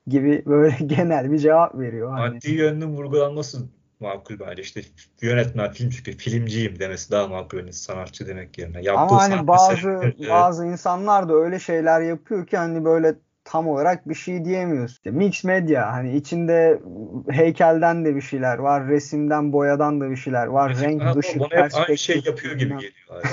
gibi 0.07 0.43
böyle 0.47 0.77
genel 0.87 1.33
bir 1.33 1.39
cevap 1.39 1.79
veriyor. 1.79 2.11
Hani 2.11 2.35
maddi 2.35 2.51
yönünün 2.51 2.97
vurgulanması 2.97 3.59
makul 4.03 4.41
bence. 4.41 4.63
İşte 4.63 4.81
yönetmen, 5.21 5.73
film 5.73 5.91
çünkü 5.91 6.13
filmciyim 6.17 6.79
demesi 6.79 7.11
daha 7.11 7.27
makul. 7.27 7.59
Yani 7.59 7.73
sanatçı 7.73 8.27
demek 8.27 8.59
yerine. 8.59 8.83
Yaptığı 8.83 9.15
Ama 9.15 9.23
hani 9.23 9.47
bazı 9.47 9.89
Evet. 10.03 10.31
bazı 10.31 10.67
insanlar 10.67 11.29
da 11.29 11.35
öyle 11.35 11.59
şeyler 11.59 12.01
yapıyor 12.01 12.47
ki 12.47 12.57
hani 12.57 12.85
böyle 12.85 13.15
tam 13.45 13.69
olarak 13.69 14.09
bir 14.09 14.15
şey 14.15 14.45
diyemiyorsun. 14.45 14.95
İşte 14.95 15.11
mix 15.11 15.45
medya 15.45 15.93
hani 15.93 16.17
içinde 16.17 16.81
heykelden 17.31 18.05
de 18.05 18.17
bir 18.17 18.21
şeyler 18.21 18.59
var, 18.59 18.89
resimden, 18.89 19.53
boyadan 19.53 20.01
da 20.01 20.11
bir 20.11 20.17
şeyler 20.17 20.47
var, 20.47 20.77
renk, 20.81 21.03
Ha, 21.03 21.15
ışık, 21.17 21.41
bana 21.41 21.49
hep 21.49 21.59
aynı 21.59 21.71
şey 21.71 21.87
perspektif. 21.87 22.27
yapıyor 22.27 22.55
gibi 22.55 22.69
geliyor. 22.75 22.93
abi. 23.11 23.27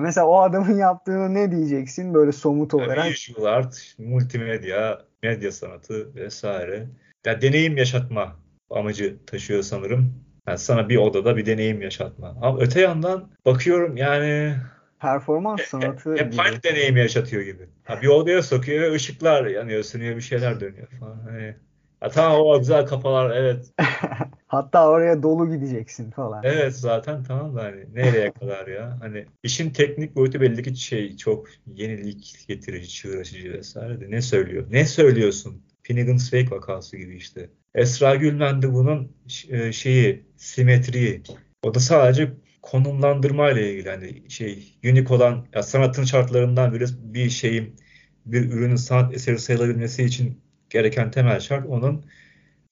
Mesela 0.00 0.26
o 0.26 0.40
adamın 0.40 0.78
yaptığını 0.78 1.34
ne 1.34 1.50
diyeceksin 1.50 2.14
böyle 2.14 2.32
somut 2.32 2.74
Yani 2.74 2.84
olarak? 2.84 3.06
visual 3.06 3.44
art, 3.44 3.94
multimedya, 3.98 5.02
medya 5.22 5.52
sanatı 5.52 6.14
vesaire. 6.14 6.86
Ya 7.26 7.42
deneyim 7.42 7.76
yaşatma 7.76 8.36
amacı 8.70 9.16
taşıyor 9.26 9.62
sanırım. 9.62 10.14
Yani 10.48 10.58
sana 10.58 10.88
bir 10.88 10.96
odada 10.96 11.36
bir 11.36 11.46
deneyim 11.46 11.82
yaşatma. 11.82 12.36
Ama 12.42 12.58
öte 12.60 12.80
yandan 12.80 13.30
bakıyorum 13.46 13.96
yani 13.96 14.54
Performans 15.00 15.60
sanatı 15.60 16.16
hep 16.16 16.32
gibi. 16.32 16.42
aynı 16.42 16.62
deneyimi 16.62 17.00
yaşatıyor 17.00 17.42
gibi. 17.42 17.68
Ha, 17.84 18.02
bir 18.02 18.06
odaya 18.08 18.42
sokuyor 18.42 18.82
ve 18.82 18.94
ışıklar 18.94 19.46
yanıyor, 19.46 19.82
sönüyor, 19.82 20.16
bir 20.16 20.20
şeyler 20.20 20.60
dönüyor 20.60 20.88
falan. 21.00 21.18
Hani, 21.30 21.56
ha, 22.00 22.08
tamam 22.08 22.40
o 22.40 22.58
güzel 22.58 22.86
kafalar 22.86 23.36
evet. 23.36 23.72
Hatta 24.46 24.88
oraya 24.88 25.22
dolu 25.22 25.50
gideceksin 25.50 26.10
falan. 26.10 26.40
Evet 26.44 26.76
zaten 26.76 27.24
tamam 27.24 27.56
da 27.56 27.62
hani 27.62 27.94
nereye 27.94 28.32
kadar 28.40 28.66
ya? 28.66 28.96
Hani 29.00 29.26
işin 29.42 29.70
teknik 29.70 30.16
boyutu 30.16 30.40
belli 30.40 30.62
ki 30.62 30.76
şey 30.76 31.16
çok 31.16 31.48
yenilik 31.66 32.44
getirici, 32.48 32.88
çığır 32.88 33.20
açıcı 33.20 33.52
vesaire 33.52 34.00
de 34.00 34.10
ne 34.10 34.22
söylüyor? 34.22 34.66
Ne 34.70 34.84
söylüyorsun? 34.84 35.62
Finnegan's 35.90 36.30
Wake 36.30 36.50
vakası 36.56 36.96
gibi 36.96 37.16
işte. 37.16 37.50
Esra 37.74 38.14
Gülmen 38.14 38.62
de 38.62 38.72
bunun 38.72 39.12
e, 39.48 39.72
şeyi, 39.72 40.24
simetriyi. 40.36 41.22
O 41.62 41.74
da 41.74 41.80
sadece 41.80 42.32
konumlandırma 42.62 43.50
ile 43.50 43.72
ilgili. 43.72 43.90
Hani 43.90 44.30
şey, 44.30 44.78
unik 44.84 45.10
olan 45.10 45.46
ya 45.54 45.62
sanatın 45.62 46.04
şartlarından 46.04 46.74
biri 46.74 46.84
bir 47.00 47.30
şeyin, 47.30 47.76
bir 48.26 48.50
ürünün 48.50 48.76
sanat 48.76 49.14
eseri 49.14 49.38
sayılabilmesi 49.38 50.04
için 50.04 50.40
gereken 50.70 51.10
temel 51.10 51.40
şart 51.40 51.66
onun 51.66 52.04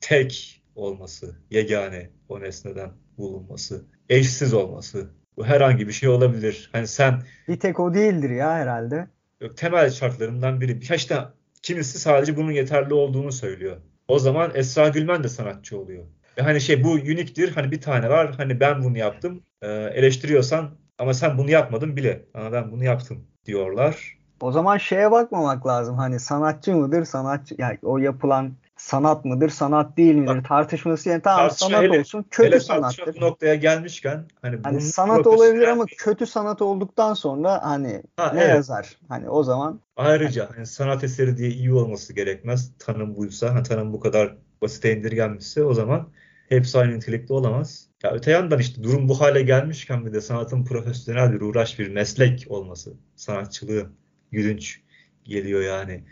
tek 0.01 0.63
olması, 0.75 1.37
yegane 1.51 2.11
o 2.29 2.41
nesneden 2.41 2.91
bulunması, 3.19 3.85
eşsiz 4.09 4.55
olması. 4.55 5.11
Bu 5.37 5.47
herhangi 5.47 5.89
bir 5.89 5.93
şey 5.93 6.09
olabilir. 6.09 6.71
Hani 6.73 6.87
sen 6.87 7.23
Bir 7.49 7.61
tek 7.61 7.81
o 7.81 7.95
değildir 7.95 8.31
ya 8.31 8.55
herhalde. 8.55 9.09
temel 9.57 9.91
şartlarından 9.91 10.61
biri. 10.61 10.81
Birkaç 10.81 11.05
tane 11.05 11.27
kimisi 11.69 11.99
sadece 11.99 12.37
bunun 12.37 12.53
yeterli 12.53 12.95
olduğunu 12.95 13.33
söylüyor. 13.33 13.77
O 14.09 14.19
zaman 14.19 14.53
Esra 14.55 14.89
Gülmen 14.89 15.25
de 15.25 15.29
sanatçı 15.29 15.79
oluyor. 15.79 16.05
Ve 16.39 16.43
hani 16.43 16.61
şey 16.61 16.85
bu 16.85 16.93
uniktir. 16.93 17.53
Hani 17.53 17.71
bir 17.71 17.81
tane 17.81 18.09
var. 18.09 18.35
Hani 18.37 18.61
ben 18.61 18.85
bunu 18.85 18.99
yaptım. 18.99 19.43
Ee, 19.63 19.69
eleştiriyorsan 19.69 20.79
ama 20.99 21.15
sen 21.15 21.39
bunu 21.39 21.51
yapmadın 21.51 21.97
bile. 21.97 22.25
Ama 22.35 22.53
ben 22.53 22.73
bunu 22.73 22.85
yaptım 22.85 23.27
diyorlar. 23.45 24.18
O 24.41 24.53
zaman 24.53 24.79
şeye 24.79 25.11
bakmamak 25.11 25.67
lazım. 25.67 25.97
Hani 25.97 26.21
sanatçı 26.21 26.77
mıdır, 26.77 27.05
sanatçı 27.05 27.55
yani 27.59 27.79
o 27.83 27.99
yapılan 27.99 28.53
sanat 28.77 29.25
mıdır, 29.25 29.49
sanat 29.49 29.97
değil 29.97 30.15
midir 30.15 30.45
tartışması 30.45 31.09
yani 31.09 31.23
tamam 31.23 31.49
Tartışma 31.49 31.69
sanat 31.69 31.83
hele- 31.83 32.01
olsun, 32.01 32.25
kötü 32.31 32.51
Hele 32.51 32.61
sanattır. 32.61 33.17
bu 33.17 33.21
noktaya 33.21 33.55
gelmişken 33.55 34.25
hani 34.43 34.59
Hani 34.63 34.81
sanat 34.81 35.27
olabilir 35.27 35.69
ama 35.69 35.87
kötü 35.99 36.27
sanat 36.27 36.63
olduktan 36.63 37.15
sonra 37.15 37.61
hani 37.65 38.03
Ha, 38.17 38.31
ne 38.35 38.41
evet. 38.41 38.55
yazar? 38.55 38.97
Hani 39.09 39.29
o 39.31 39.43
zaman 39.43 39.81
Ayrıca 39.97 40.51
hani 40.57 40.67
sanat 40.67 41.05
eseri 41.05 41.37
diye 41.37 41.51
iyi 41.51 41.73
olması 41.73 42.13
gerekmez. 42.13 42.73
Tanım 42.79 43.17
buysa, 43.17 43.55
hani 43.55 43.63
tanım 43.63 43.93
bu 43.93 44.01
kadar 44.01 44.37
basite 44.63 44.97
indirgenmişse 44.97 45.65
o 45.65 45.75
zaman 45.75 46.09
hepsi 46.49 46.79
aynı 46.79 46.97
nitelikte 46.97 47.35
olamaz. 47.35 47.89
Ya 48.03 48.13
öte 48.13 48.31
yandan 48.31 48.59
işte 48.59 48.83
durum 48.83 49.09
bu 49.09 49.21
hale 49.21 49.43
gelmişken 49.43 50.07
bir 50.07 50.13
de 50.13 50.21
sanatın 50.21 50.65
profesyonel 50.65 51.33
bir 51.33 51.41
uğraş, 51.41 51.79
bir 51.79 51.89
meslek 51.91 52.47
olması, 52.49 52.93
sanatçılığın 53.17 53.93
gülünç 54.33 54.81
geliyor 55.25 55.63
yani. 55.63 56.05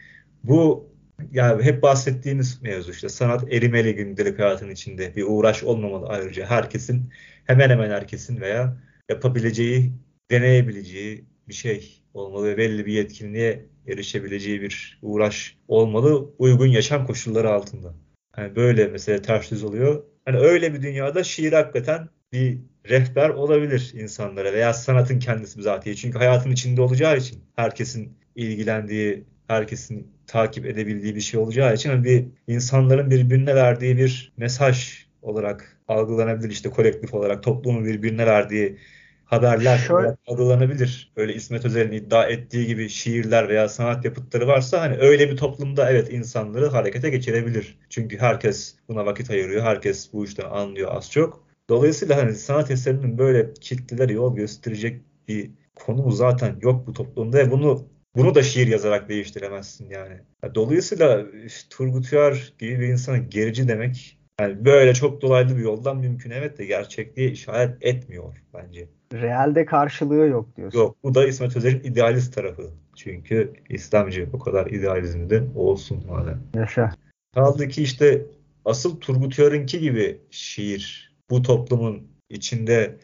Bu 0.45 0.91
yani 1.33 1.63
hep 1.63 1.83
bahsettiğimiz 1.83 2.63
mevzu 2.63 2.91
işte 2.91 3.09
sanat 3.09 3.53
erimeli 3.53 3.95
gündelik 3.95 4.39
hayatın 4.39 4.71
içinde 4.71 5.17
bir 5.17 5.25
uğraş 5.29 5.63
olmamalı 5.63 6.07
ayrıca 6.07 6.47
herkesin 6.47 7.11
hemen 7.45 7.71
hemen 7.71 7.91
herkesin 7.91 8.41
veya 8.41 8.77
yapabileceği, 9.09 9.93
deneyebileceği 10.31 11.25
bir 11.49 11.55
şey 11.55 12.03
olmalı 12.15 12.47
ve 12.47 12.57
belli 12.57 12.87
bir 12.87 12.93
yetkinliğe 12.93 13.67
erişebileceği 13.89 14.63
bir 14.63 14.99
uğraş 15.03 15.57
olmalı 15.69 16.31
uygun 16.39 16.67
yaşam 16.67 17.07
koşulları 17.07 17.51
altında. 17.51 17.95
Hani 18.33 18.57
böyle 18.57 18.89
mesela 18.89 19.23
ters 19.23 19.51
düz 19.51 19.65
oluyor. 19.65 20.05
Hani 20.25 20.39
öyle 20.39 20.75
bir 20.75 20.83
dünyada 20.83 21.25
şiir 21.25 21.53
hakikaten 21.53 22.09
bir 22.33 22.59
rehber 22.89 23.29
olabilir 23.29 23.93
insanlara 23.95 24.53
veya 24.53 24.75
sanatın 24.75 25.19
kendisi 25.19 25.59
bizatihi. 25.59 25.97
Çünkü 25.97 26.19
hayatın 26.19 26.51
içinde 26.51 26.81
olacağı 26.83 27.17
için 27.17 27.45
herkesin 27.57 28.19
ilgilendiği, 28.37 29.25
herkesin 29.49 30.11
takip 30.27 30.67
edebildiği 30.67 31.15
bir 31.15 31.21
şey 31.21 31.41
olacağı 31.41 31.75
için 31.75 31.91
hani 31.91 32.05
bir 32.05 32.25
insanların 32.47 33.11
birbirine 33.11 33.55
verdiği 33.55 33.97
bir 33.97 34.33
mesaj 34.37 35.07
olarak 35.23 35.79
algılanabilir. 35.89 36.51
İşte 36.51 36.71
kolektif 36.71 37.15
olarak 37.15 37.43
toplumun 37.43 37.85
birbirine 37.85 38.27
verdiği 38.27 38.79
haberler 39.25 39.79
Şöyle- 39.79 40.17
algılanabilir. 40.27 41.13
Öyle 41.17 41.35
İsmet 41.35 41.65
Özel'in 41.65 41.93
iddia 41.93 42.27
ettiği 42.27 42.67
gibi 42.67 42.89
şiirler 42.89 43.49
veya 43.49 43.69
sanat 43.69 44.05
yapıtları 44.05 44.47
varsa 44.47 44.81
hani 44.81 44.97
öyle 44.97 45.31
bir 45.31 45.37
toplumda 45.37 45.91
evet 45.91 46.13
insanları 46.13 46.67
harekete 46.69 47.11
geçirebilir. 47.11 47.79
Çünkü 47.91 48.19
herkes 48.19 48.75
buna 48.89 49.07
vakit 49.07 49.31
ayırıyor. 49.31 49.63
Herkes 49.63 50.13
bu 50.13 50.25
işten 50.25 50.45
anlıyor 50.51 50.91
az 50.95 51.11
çok. 51.11 51.46
Dolayısıyla 51.71 52.17
hani 52.17 52.35
sanat 52.35 52.71
eserinin 52.71 53.19
böyle 53.19 53.55
kitlelere 53.55 54.13
yol 54.13 54.37
gösterecek 54.37 55.01
bir 55.29 55.51
konumu 55.75 56.13
zaten 56.13 56.57
yok 56.63 56.87
bu 56.87 56.93
toplumda 56.93 57.39
ve 57.39 57.51
bunu 57.51 57.85
bunu 58.17 58.35
da 58.35 58.43
şiir 58.43 58.67
yazarak 58.67 59.09
değiştiremezsin 59.09 59.91
yani. 59.91 60.15
Ya 60.43 60.55
Dolayısıyla 60.55 61.27
Turgut 61.71 62.13
Uyar 62.13 62.53
gibi 62.59 62.81
bir 62.81 62.89
insana 62.89 63.19
gerici 63.19 63.69
demek 63.69 64.19
yani 64.41 64.65
böyle 64.65 64.95
çok 64.95 65.23
dolaylı 65.23 65.57
bir 65.57 65.63
yoldan 65.63 65.97
mümkün 65.97 66.31
evet 66.31 66.59
de 66.59 66.65
gerçekliğe 66.65 67.31
işaret 67.31 67.77
etmiyor 67.81 68.37
bence. 68.55 68.89
realde 69.13 69.65
karşılığı 69.65 70.27
yok 70.27 70.57
diyorsun. 70.57 70.79
Yok 70.79 70.97
bu 71.03 71.15
da 71.15 71.27
İsmet 71.27 71.57
Özel'in 71.57 71.81
idealist 71.81 72.35
tarafı. 72.35 72.71
Çünkü 72.97 73.53
İslamcı 73.69 74.29
o 74.33 74.39
kadar 74.39 74.67
idealizmi 74.67 75.31
de 75.31 75.43
olsun 75.55 76.05
madem. 76.09 76.43
Yaşa. 76.55 76.93
Kaldı 77.35 77.69
ki 77.69 77.83
işte 77.83 78.27
asıl 78.65 79.01
Turgut 79.01 79.39
Uyar'ınki 79.39 79.81
gibi 79.81 80.21
şiir 80.31 81.16
bu 81.31 81.43
toplumun 81.43 82.09
içinde 82.31 83.01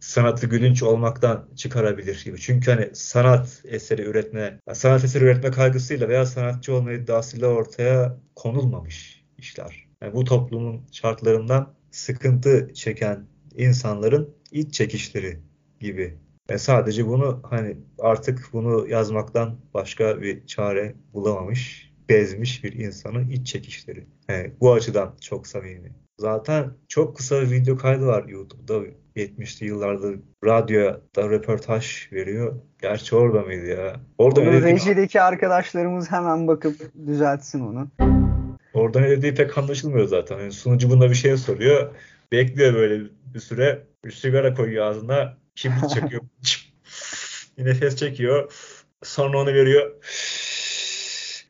sanatı 0.00 0.46
gülünç 0.46 0.82
olmaktan 0.82 1.48
çıkarabilir 1.56 2.22
gibi. 2.24 2.40
Çünkü 2.40 2.70
hani 2.70 2.90
sanat 2.92 3.62
eseri 3.64 4.02
üretme, 4.02 4.58
sanat 4.72 5.04
eseri 5.04 5.24
üretme 5.24 5.50
kaygısıyla 5.50 6.08
veya 6.08 6.26
sanatçı 6.26 6.74
olma 6.74 6.92
iddiasıyla 6.92 7.48
ortaya 7.48 8.18
konulmamış 8.36 9.24
işler. 9.38 9.88
Yani 10.02 10.14
bu 10.14 10.24
toplumun 10.24 10.82
şartlarından 10.92 11.74
sıkıntı 11.90 12.70
çeken 12.74 13.26
insanların 13.56 14.34
iç 14.52 14.74
çekişleri 14.74 15.38
gibi. 15.80 16.18
Ve 16.50 16.58
sadece 16.58 17.06
bunu 17.06 17.42
hani 17.50 17.76
artık 17.98 18.48
bunu 18.52 18.88
yazmaktan 18.88 19.56
başka 19.74 20.22
bir 20.22 20.46
çare 20.46 20.94
bulamamış, 21.12 21.92
bezmiş 22.08 22.64
bir 22.64 22.72
insanın 22.72 23.28
iç 23.28 23.46
çekişleri. 23.46 24.06
Yani 24.28 24.52
bu 24.60 24.72
açıdan 24.72 25.16
çok 25.20 25.46
samimi. 25.46 25.92
Zaten 26.22 26.70
çok 26.88 27.16
kısa 27.16 27.42
bir 27.42 27.50
video 27.50 27.76
kaydı 27.76 28.06
var 28.06 28.24
YouTube'da 28.28 28.80
70'li 29.16 29.66
yıllarda 29.66 30.08
radyoda 30.44 31.30
röportaj 31.30 32.12
veriyor. 32.12 32.54
Gerçi 32.82 33.16
orada 33.16 33.40
mıydı 33.42 33.66
ya? 33.66 34.00
Orada 34.18 34.40
Onu 34.40 34.52
dediği, 34.52 34.62
rejideki 34.72 35.20
arkadaşlarımız 35.20 36.10
hemen 36.10 36.48
bakıp 36.48 36.76
düzeltsin 37.06 37.60
onu. 37.60 37.88
orada 38.74 39.00
ne 39.00 39.10
dediği 39.10 39.34
pek 39.34 39.58
anlaşılmıyor 39.58 40.06
zaten. 40.06 40.38
Yani 40.38 40.52
sunucu 40.52 40.90
buna 40.90 41.10
bir 41.10 41.14
şey 41.14 41.36
soruyor. 41.36 41.90
Bekliyor 42.32 42.74
böyle 42.74 43.04
bir 43.34 43.40
süre. 43.40 43.82
Bir 44.04 44.10
sigara 44.10 44.54
koyuyor 44.54 44.86
ağzına. 44.86 45.36
Kibrit 45.56 45.90
çekiyor. 45.94 46.22
nefes 47.58 47.96
çekiyor. 47.96 48.52
Sonra 49.02 49.38
onu 49.38 49.54
veriyor. 49.54 49.92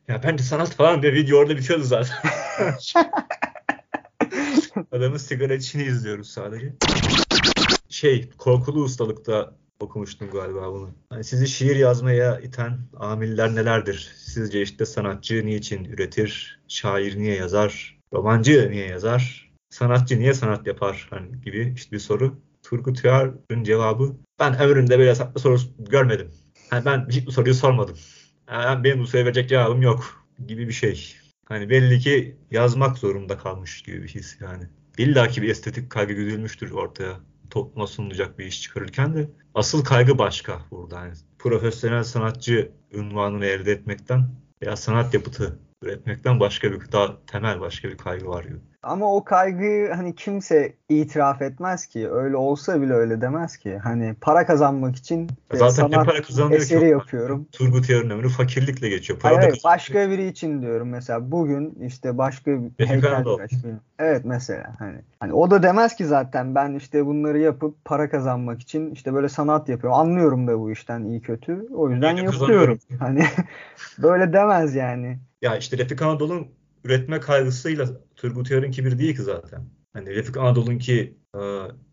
Ya 0.07 0.21
bence 0.23 0.43
sanat 0.43 0.75
falan 0.75 1.01
diye 1.01 1.13
video 1.13 1.37
orada 1.37 1.57
bitiyordu 1.57 1.83
zaten. 1.83 2.17
Adamın 4.91 5.17
sigara 5.17 5.53
içini 5.53 5.83
izliyoruz 5.83 6.29
sadece. 6.29 6.73
Şey, 7.89 8.29
korkulu 8.37 8.83
ustalıkta 8.83 9.55
okumuştum 9.79 10.29
galiba 10.31 10.73
bunu. 10.73 10.89
Hani 11.09 11.23
sizi 11.23 11.47
şiir 11.47 11.75
yazmaya 11.75 12.39
iten 12.39 12.79
amiller 12.97 13.55
nelerdir? 13.55 14.11
Sizce 14.17 14.61
işte 14.61 14.85
sanatçı 14.85 15.45
niçin 15.45 15.83
üretir? 15.85 16.59
Şair 16.67 17.17
niye 17.17 17.35
yazar? 17.35 17.99
Romancı 18.13 18.71
niye 18.71 18.87
yazar? 18.87 19.51
Sanatçı 19.69 20.19
niye 20.19 20.33
sanat 20.33 20.67
yapar? 20.67 21.07
Hani 21.09 21.41
gibi 21.41 21.73
işte 21.75 21.91
bir 21.91 21.99
soru. 21.99 22.35
Turgut 22.63 23.05
Uyar'ın 23.05 23.63
cevabı 23.63 24.15
ben 24.39 24.59
ömrümde 24.59 24.99
böyle 24.99 25.15
saplı 25.15 25.39
soru 25.41 25.57
görmedim. 25.79 26.31
Yani 26.71 26.85
ben 26.85 27.07
hiç 27.09 27.25
bu 27.27 27.31
soruyu 27.31 27.55
sormadım. 27.55 27.97
Yani 28.51 28.83
benim 28.83 28.99
bu 28.99 29.07
soruya 29.07 29.25
verecek 29.25 29.49
cevabım 29.49 29.81
yok 29.81 30.25
gibi 30.47 30.67
bir 30.67 30.73
şey. 30.73 31.15
Hani 31.53 31.69
belli 31.69 31.99
ki 31.99 32.37
yazmak 32.51 32.97
zorunda 32.97 33.37
kalmış 33.37 33.81
gibi 33.81 34.03
bir 34.03 34.07
his 34.07 34.41
yani. 34.41 34.63
İlla 34.97 35.27
ki 35.27 35.41
bir 35.41 35.49
estetik 35.49 35.89
kaygı 35.89 36.13
güdülmüştür 36.13 36.71
ortaya. 36.71 37.19
Topluma 37.49 37.87
sunulacak 37.87 38.39
bir 38.39 38.45
iş 38.45 38.61
çıkarırken 38.61 39.15
de 39.15 39.29
asıl 39.53 39.83
kaygı 39.83 40.17
başka 40.17 40.61
burada. 40.71 40.99
Yani 40.99 41.13
profesyonel 41.39 42.03
sanatçı 42.03 42.71
unvanını 42.93 43.45
elde 43.45 43.71
etmekten 43.71 44.29
veya 44.61 44.75
sanat 44.75 45.13
yapıtı 45.13 45.59
üretmekten 45.83 46.39
başka 46.39 46.71
bir 46.71 46.91
daha 46.91 47.25
temel 47.25 47.59
başka 47.59 47.89
bir 47.89 47.97
kaygı 47.97 48.27
var 48.27 48.43
gibi. 48.43 48.59
Ama 48.83 49.15
o 49.15 49.23
kaygıyı 49.23 49.91
hani 49.91 50.15
kimse 50.15 50.73
itiraf 50.89 51.41
etmez 51.41 51.85
ki. 51.85 52.11
Öyle 52.11 52.37
olsa 52.37 52.81
bile 52.81 52.93
öyle 52.93 53.21
demez 53.21 53.57
ki. 53.57 53.77
Hani 53.77 54.15
para 54.21 54.45
kazanmak 54.45 54.95
için 54.95 55.29
e, 55.53 55.57
Zaten 55.57 55.85
ne 55.85 55.91
sanat 55.91 56.05
para 56.05 56.21
kazanıyor 56.21 56.59
ki? 56.59 56.63
eseri 56.63 56.89
yapıyorum. 56.89 57.47
Turgut 57.51 57.89
Yarın 57.89 58.09
ömrü 58.09 58.29
fakirlikle 58.29 58.89
geçiyor. 58.89 59.19
Para 59.19 59.37
Hayır, 59.37 59.49
hayır, 59.49 59.61
başka 59.63 60.09
biri 60.09 60.27
için 60.27 60.61
diyorum 60.61 60.89
mesela 60.89 61.31
bugün 61.31 61.77
işte 61.87 62.17
başka 62.17 62.51
bir 62.51 62.87
heykel. 62.87 63.25
Evet 63.99 64.21
mesela 64.25 64.75
hani 64.79 64.97
hani 65.19 65.33
o 65.33 65.51
da 65.51 65.63
demez 65.63 65.95
ki 65.95 66.05
zaten 66.05 66.55
ben 66.55 66.73
işte 66.73 67.05
bunları 67.05 67.39
yapıp 67.39 67.85
para 67.85 68.09
kazanmak 68.09 68.61
için 68.61 68.91
işte 68.91 69.13
böyle 69.13 69.29
sanat 69.29 69.69
yapıyorum. 69.69 69.99
Anlıyorum 69.99 70.47
da 70.47 70.59
bu 70.59 70.71
işten 70.71 71.03
iyi 71.03 71.21
kötü. 71.21 71.67
O 71.73 71.89
yüzden 71.89 72.15
yapıyorum. 72.17 72.79
Hani 72.99 73.25
böyle 73.97 74.33
demez 74.33 74.75
yani. 74.75 75.19
Ya 75.41 75.57
işte 75.57 75.77
Refik 75.77 76.01
Anadolu'nun 76.01 76.47
üretme 76.83 77.19
kaygısıyla 77.19 77.85
Turgut 78.23 78.51
Uyar'ınki 78.51 78.85
bir 78.85 78.97
değil 78.99 79.15
ki 79.15 79.21
zaten. 79.21 79.61
Hani 79.93 80.09
Refik 80.15 80.37
Anadolu'nunki 80.37 81.17
e, 81.35 81.39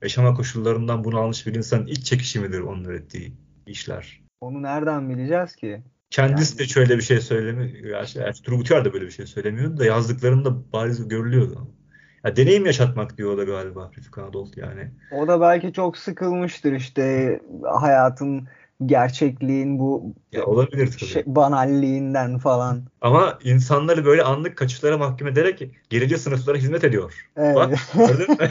yaşama 0.02 0.35
koşullarından 0.35 1.04
bunu 1.04 1.18
almış 1.20 1.46
bir 1.46 1.54
insanın 1.54 1.87
iç 1.87 2.04
çekişimidir 2.04 2.61
onun 2.61 2.85
ürettiği 2.85 3.33
işler. 3.66 4.22
Onu 4.40 4.62
nereden 4.62 5.11
bileceğiz 5.11 5.57
ki? 5.57 5.83
Kendisi 6.11 6.52
Yani- 6.52 6.59
de 6.59 6.72
şöyle 6.72 6.96
bir 6.96 7.02
şey 7.02 7.20
söylemiyor. 7.20 8.07
Turgut 8.44 8.70
Uyar 8.70 8.85
da 8.85 8.92
böyle 8.92 9.04
bir 9.07 9.11
şey 9.11 9.26
söylemiyordu 9.26 9.78
da 9.78 9.85
yazdıklarında 9.85 10.72
bariz 10.72 11.09
görülüyordu. 11.09 11.68
Ya 12.24 12.37
deneyim 12.37 12.66
yaşatmak 12.66 13.18
diyor 13.18 13.33
o 13.33 13.38
da 13.38 13.44
galiba 13.44 13.90
Refik 13.98 14.18
Anadolu 14.18 14.50
yani. 14.57 14.90
O 15.12 15.28
da 15.28 15.40
belki 15.40 15.72
çok 15.72 15.96
sıkılmıştır 15.96 16.72
işte 16.72 17.40
hayatın 17.81 18.48
gerçekliğin 18.86 19.78
bu 19.78 20.14
Ya 20.32 20.44
olabilir 20.44 20.86
tabii. 20.92 21.10
şey, 21.10 21.22
banalliğinden 21.26 22.38
falan. 22.38 22.82
Ama 23.00 23.38
insanları 23.44 24.04
böyle 24.04 24.22
anlık 24.22 24.56
kaçışlara 24.56 24.98
mahkum 24.98 25.28
ederek 25.28 25.70
gerici 25.90 26.18
sınıflara 26.18 26.58
hizmet 26.58 26.84
ediyor. 26.84 27.26
Evet. 27.36 27.56
Bak 27.56 27.78
gördün 27.94 28.30
mü? 28.30 28.36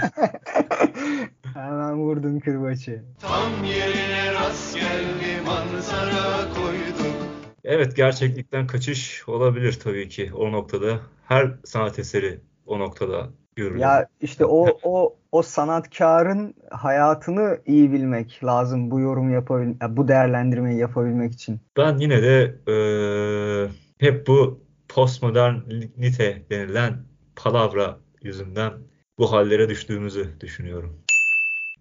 Hemen 1.53 1.97
vurdun 1.97 2.39
kırbaçı. 2.39 3.03
Tam 3.19 3.63
yerine 3.63 4.33
rast 4.33 4.75
geldi 4.75 5.41
manzara 5.45 6.53
koyduk. 6.53 7.15
Evet 7.63 7.95
gerçeklikten 7.95 8.67
kaçış 8.67 9.29
olabilir 9.29 9.79
tabii 9.83 10.09
ki 10.09 10.31
o 10.35 10.51
noktada. 10.51 10.99
Her 11.27 11.51
sanat 11.65 11.99
eseri 11.99 12.39
o 12.65 12.79
noktada 12.79 13.29
görülür. 13.55 13.79
Ya 13.79 14.07
işte 14.21 14.45
o 14.45 14.79
o 14.83 15.18
o 15.31 15.41
sanatkarın 15.41 16.55
hayatını 16.71 17.59
iyi 17.65 17.91
bilmek 17.91 18.43
lazım 18.43 18.91
bu 18.91 18.99
yorum 18.99 19.29
yapabil 19.33 19.73
bu 19.89 20.07
değerlendirmeyi 20.07 20.79
yapabilmek 20.79 21.33
için. 21.33 21.59
Ben 21.77 21.97
yine 21.97 22.21
de 22.21 22.59
eee, 22.67 23.69
hep 23.99 24.27
bu 24.27 24.63
postmodernite 24.89 26.43
denilen 26.49 26.97
palavra 27.35 27.97
yüzünden 28.23 28.73
bu 29.17 29.31
hallere 29.31 29.69
düştüğümüzü 29.69 30.29
düşünüyorum. 30.41 30.95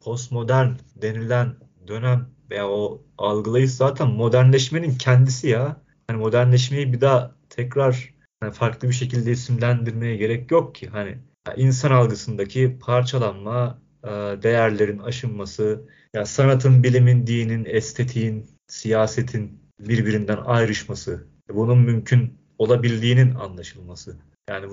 Postmodern 0.00 0.70
denilen 0.96 1.54
dönem 1.88 2.26
veya 2.50 2.68
o 2.68 3.02
algılayış 3.18 3.70
zaten 3.70 4.08
modernleşmenin 4.08 4.98
kendisi 4.98 5.48
ya. 5.48 5.76
Hani 6.06 6.18
modernleşmeyi 6.18 6.92
bir 6.92 7.00
daha 7.00 7.34
tekrar 7.50 8.14
hani 8.40 8.52
farklı 8.52 8.88
bir 8.88 8.94
şekilde 8.94 9.30
isimlendirmeye 9.30 10.16
gerek 10.16 10.50
yok 10.50 10.74
ki. 10.74 10.88
Hani 10.88 11.18
insan 11.56 11.90
algısındaki 11.90 12.78
parçalanma, 12.80 13.82
e, 14.04 14.08
değerlerin 14.42 14.98
aşınması, 14.98 15.88
ya 16.14 16.26
sanatın, 16.26 16.82
bilimin, 16.82 17.26
dinin, 17.26 17.64
estetiğin, 17.64 18.46
siyasetin 18.66 19.61
birbirinden 19.80 20.37
ayrışması, 20.37 21.26
bunun 21.48 21.78
mümkün 21.78 22.38
olabildiğinin 22.58 23.34
anlaşılması. 23.34 24.16
Yani 24.48 24.66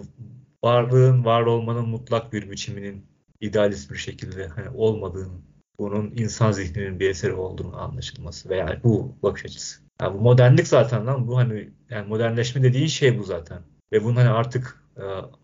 varlığın, 0.64 1.26
var 1.26 1.42
olmanın 1.42 1.90
mutlak 1.90 2.34
bir 2.34 2.52
biçiminin 2.52 3.06
idealist 3.42 3.92
bir 3.92 3.98
şekilde 3.98 4.48
hani 4.48 4.70
olmadığının, 4.70 5.42
bunun 5.80 6.12
insan 6.12 6.52
zihninin 6.52 7.00
bir 7.00 7.10
eseri 7.10 7.34
olduğunu 7.34 7.82
anlaşılması 7.82 8.50
veya 8.50 8.80
bu 8.84 9.18
bakış 9.24 9.46
açısı. 9.46 9.82
Yani 10.02 10.14
bu 10.18 10.22
modernlik 10.22 10.68
zaten 10.68 11.08
lan 11.08 11.28
bu 11.28 11.38
hani 11.38 11.70
yani 11.90 12.08
modernleşme 12.08 12.64
dediğin 12.64 12.88
şey 12.88 13.20
bu 13.20 13.24
zaten. 13.24 13.62
Ve 13.92 14.04
bunun 14.04 14.16
hani 14.16 14.30
artık 14.30 14.85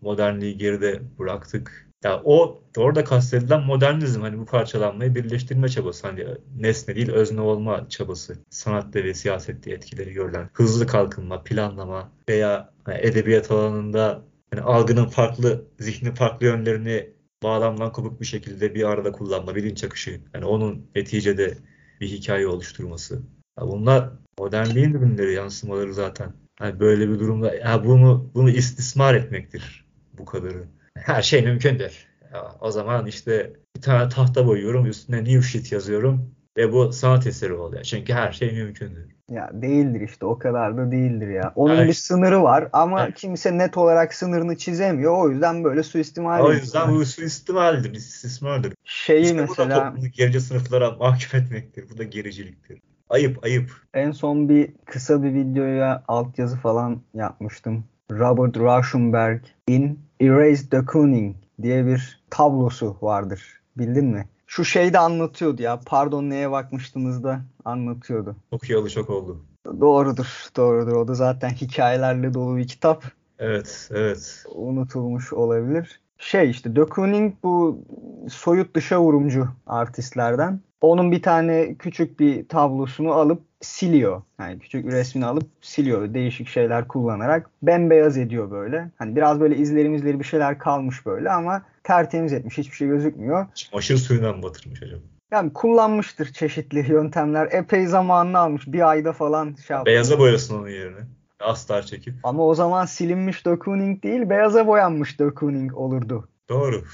modernliği 0.00 0.58
geride 0.58 1.02
bıraktık. 1.18 1.88
Ya 2.04 2.22
o 2.24 2.62
orada 2.76 3.04
kastedilen 3.04 3.62
modernizm 3.62 4.20
hani 4.20 4.38
bu 4.38 4.44
parçalanmayı 4.44 5.14
birleştirme 5.14 5.68
çabası 5.68 6.06
hani 6.06 6.26
nesne 6.58 6.96
değil 6.96 7.10
özne 7.10 7.40
olma 7.40 7.88
çabası 7.88 8.36
sanatta 8.50 9.04
ve 9.04 9.14
siyasette 9.14 9.70
etkileri 9.72 10.12
görülen 10.12 10.50
hızlı 10.52 10.86
kalkınma, 10.86 11.42
planlama 11.42 12.12
veya 12.28 12.72
hani 12.84 12.98
edebiyat 13.00 13.50
alanında 13.50 14.22
hani 14.50 14.62
algının 14.62 15.06
farklı 15.06 15.64
zihnin 15.78 16.14
farklı 16.14 16.46
yönlerini 16.46 17.10
bağlamdan 17.42 17.92
kopuk 17.92 18.20
bir 18.20 18.26
şekilde 18.26 18.74
bir 18.74 18.84
arada 18.84 19.12
kullanma, 19.12 19.54
bilinç 19.54 19.84
akışı 19.84 20.20
yani 20.34 20.44
onun 20.44 20.86
neticede 20.94 21.54
bir 22.00 22.08
hikaye 22.08 22.46
oluşturması. 22.46 23.14
Ya 23.60 23.66
bunlar 23.66 24.10
modernliğin 24.38 24.94
ürünleri, 24.94 25.32
yansımaları 25.32 25.94
zaten. 25.94 26.32
Yani 26.62 26.80
böyle 26.80 27.08
bir 27.08 27.18
durumda 27.18 27.54
ya 27.54 27.84
bunu 27.84 28.30
bunu 28.34 28.50
istismar 28.50 29.14
etmektir 29.14 29.84
bu 30.18 30.24
kadarı. 30.24 30.64
Her 30.94 31.22
şey 31.22 31.42
mümkündür. 31.42 32.06
Ya 32.32 32.56
o 32.60 32.70
zaman 32.70 33.06
işte 33.06 33.52
bir 33.76 33.82
tane 33.82 34.08
tahta 34.08 34.46
boyuyorum, 34.46 34.86
üstüne 34.86 35.24
new 35.24 35.42
shit 35.42 35.72
yazıyorum 35.72 36.34
ve 36.56 36.72
bu 36.72 36.92
sanat 36.92 37.26
eseri 37.26 37.52
oluyor. 37.52 37.82
Çünkü 37.82 38.12
her 38.12 38.32
şey 38.32 38.52
mümkündür. 38.52 39.12
Ya 39.30 39.50
değildir 39.52 40.00
işte 40.00 40.26
o 40.26 40.38
kadar 40.38 40.76
da 40.76 40.90
değildir 40.90 41.28
ya. 41.28 41.52
Onun 41.54 41.76
Evet. 41.76 41.88
bir 41.88 41.94
sınırı 41.94 42.42
var 42.42 42.68
ama 42.72 43.04
Evet. 43.04 43.14
kimse 43.16 43.58
net 43.58 43.76
olarak 43.76 44.14
sınırını 44.14 44.56
çizemiyor. 44.56 45.18
O 45.18 45.30
yüzden 45.30 45.64
böyle 45.64 45.82
suistimal 45.82 46.40
O 46.40 46.52
yüzden 46.52 46.94
bu 46.94 47.04
suistimaldir, 47.06 47.94
istismardır. 47.94 48.74
Şeyi 48.84 49.22
İşte 49.22 49.48
bu 49.48 49.56
da 49.56 49.64
mesela 49.64 49.94
gerici 50.16 50.40
sınıflara 50.40 50.90
mahkum 50.90 51.40
etmektir. 51.40 51.84
Bu 51.90 51.98
da 51.98 52.02
gericiliktir. 52.02 52.78
Ayıp, 53.12 53.44
ayıp. 53.44 53.70
en 53.94 54.10
son 54.10 54.48
bir 54.48 54.72
kısa 54.84 55.22
bir 55.22 55.34
videoya 55.34 56.02
altyazı 56.08 56.56
falan 56.56 57.00
yapmıştım. 57.14 57.84
Robert 58.10 58.56
Rauschenberg 58.58 59.40
in 59.68 59.98
Erase 60.20 60.68
the 60.68 60.84
Kooning 60.84 61.36
diye 61.62 61.86
bir 61.86 62.22
tablosu 62.30 62.96
vardır. 63.02 63.60
Bildin 63.76 64.04
mi? 64.04 64.28
Şu 64.46 64.64
şeyde 64.64 64.98
anlatıyordu 64.98 65.62
ya. 65.62 65.80
Pardon 65.86 66.30
neye 66.30 66.50
bakmıştınız 66.50 67.24
da 67.24 67.40
anlatıyordu. 67.64 68.36
Okuyalı 68.50 68.90
çok 68.90 69.10
oldu. 69.10 69.44
Doğrudur, 69.80 70.46
doğrudur. 70.56 70.96
O 70.96 71.08
da 71.08 71.14
zaten 71.14 71.50
hikayelerle 71.50 72.34
dolu 72.34 72.56
bir 72.56 72.68
kitap. 72.68 73.04
Evet, 73.38 73.88
evet. 73.92 74.44
Unutulmuş 74.54 75.32
olabilir. 75.32 76.00
Şey 76.22 76.50
işte 76.50 76.76
De 76.76 76.84
Kooning 76.84 77.34
bu 77.42 77.84
soyut 78.30 78.76
dışa 78.76 79.00
vurumcu 79.00 79.48
artistlerden. 79.66 80.60
Onun 80.80 81.12
bir 81.12 81.22
tane 81.22 81.74
küçük 81.74 82.20
bir 82.20 82.48
tablosunu 82.48 83.12
alıp 83.12 83.42
siliyor. 83.60 84.22
Yani 84.40 84.58
küçük 84.58 84.86
bir 84.86 84.92
resmini 84.92 85.26
alıp 85.26 85.48
siliyor. 85.60 86.14
Değişik 86.14 86.48
şeyler 86.48 86.88
kullanarak. 86.88 87.50
Bembeyaz 87.62 88.18
ediyor 88.18 88.50
böyle. 88.50 88.90
Hani 88.98 89.16
biraz 89.16 89.40
böyle 89.40 89.56
izlerimizleri 89.56 90.18
bir 90.18 90.24
şeyler 90.24 90.58
kalmış 90.58 91.06
böyle 91.06 91.30
ama 91.30 91.62
tertemiz 91.84 92.32
etmiş. 92.32 92.58
Hiçbir 92.58 92.76
şey 92.76 92.88
gözükmüyor. 92.88 93.46
Çamaşır 93.54 93.96
suyundan 93.96 94.36
mı 94.36 94.42
batırmış 94.42 94.82
acaba? 94.82 95.00
Yani 95.30 95.52
kullanmıştır 95.52 96.32
çeşitli 96.32 96.92
yöntemler. 96.92 97.48
Epey 97.50 97.86
zamanını 97.86 98.38
almış. 98.38 98.66
Bir 98.66 98.90
ayda 98.90 99.12
falan 99.12 99.54
şey 99.66 99.74
yapmış. 99.74 99.92
Beyaza 99.92 100.18
boyasın 100.18 100.58
onun 100.58 100.68
yerine. 100.68 101.00
Astar 101.42 101.82
çekip. 101.82 102.14
Ama 102.22 102.46
o 102.46 102.54
zaman 102.54 102.86
silinmiş 102.86 103.46
De 103.46 103.58
Kooning 103.58 104.02
değil, 104.02 104.30
beyaza 104.30 104.66
boyanmış 104.66 105.18
De 105.20 105.34
Kooning 105.34 105.76
olurdu. 105.76 106.28
Doğru. 106.48 106.84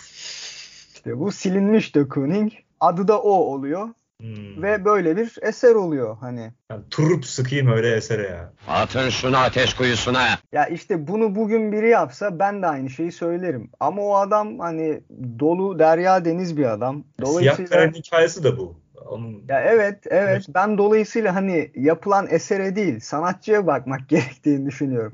İşte 0.94 1.18
bu 1.18 1.32
silinmiş 1.32 1.94
De 1.94 2.08
Kooning. 2.08 2.52
Adı 2.80 3.08
da 3.08 3.20
o 3.20 3.30
oluyor. 3.30 3.88
Hmm. 4.20 4.62
Ve 4.62 4.84
böyle 4.84 5.16
bir 5.16 5.38
eser 5.42 5.74
oluyor 5.74 6.16
hani. 6.20 6.52
Yani 6.70 6.82
turup 6.90 7.26
sıkayım 7.26 7.72
öyle 7.72 7.96
esere 7.96 8.28
ya. 8.28 8.52
Atın 8.68 9.08
şunu 9.08 9.36
ateş 9.36 9.74
kuyusuna. 9.74 10.28
Ya 10.52 10.66
işte 10.66 11.08
bunu 11.08 11.34
bugün 11.34 11.72
biri 11.72 11.88
yapsa 11.88 12.38
ben 12.38 12.62
de 12.62 12.66
aynı 12.66 12.90
şeyi 12.90 13.12
söylerim. 13.12 13.70
Ama 13.80 14.02
o 14.02 14.16
adam 14.16 14.58
hani 14.58 15.00
dolu 15.38 15.78
derya 15.78 16.24
deniz 16.24 16.56
bir 16.56 16.72
adam. 16.72 16.94
Siyah 16.94 17.30
Dolayısıyla 17.30 17.70
Kare'nin 17.70 17.92
hikayesi 17.92 18.44
de 18.44 18.58
bu. 18.58 18.76
Onun 19.08 19.44
ya 19.48 19.60
evet 19.60 19.98
evet 20.10 20.46
ben 20.48 20.78
dolayısıyla 20.78 21.34
hani 21.34 21.70
yapılan 21.74 22.26
esere 22.30 22.76
değil 22.76 23.00
sanatçıya 23.00 23.66
bakmak 23.66 24.08
gerektiğini 24.08 24.66
düşünüyorum. 24.66 25.12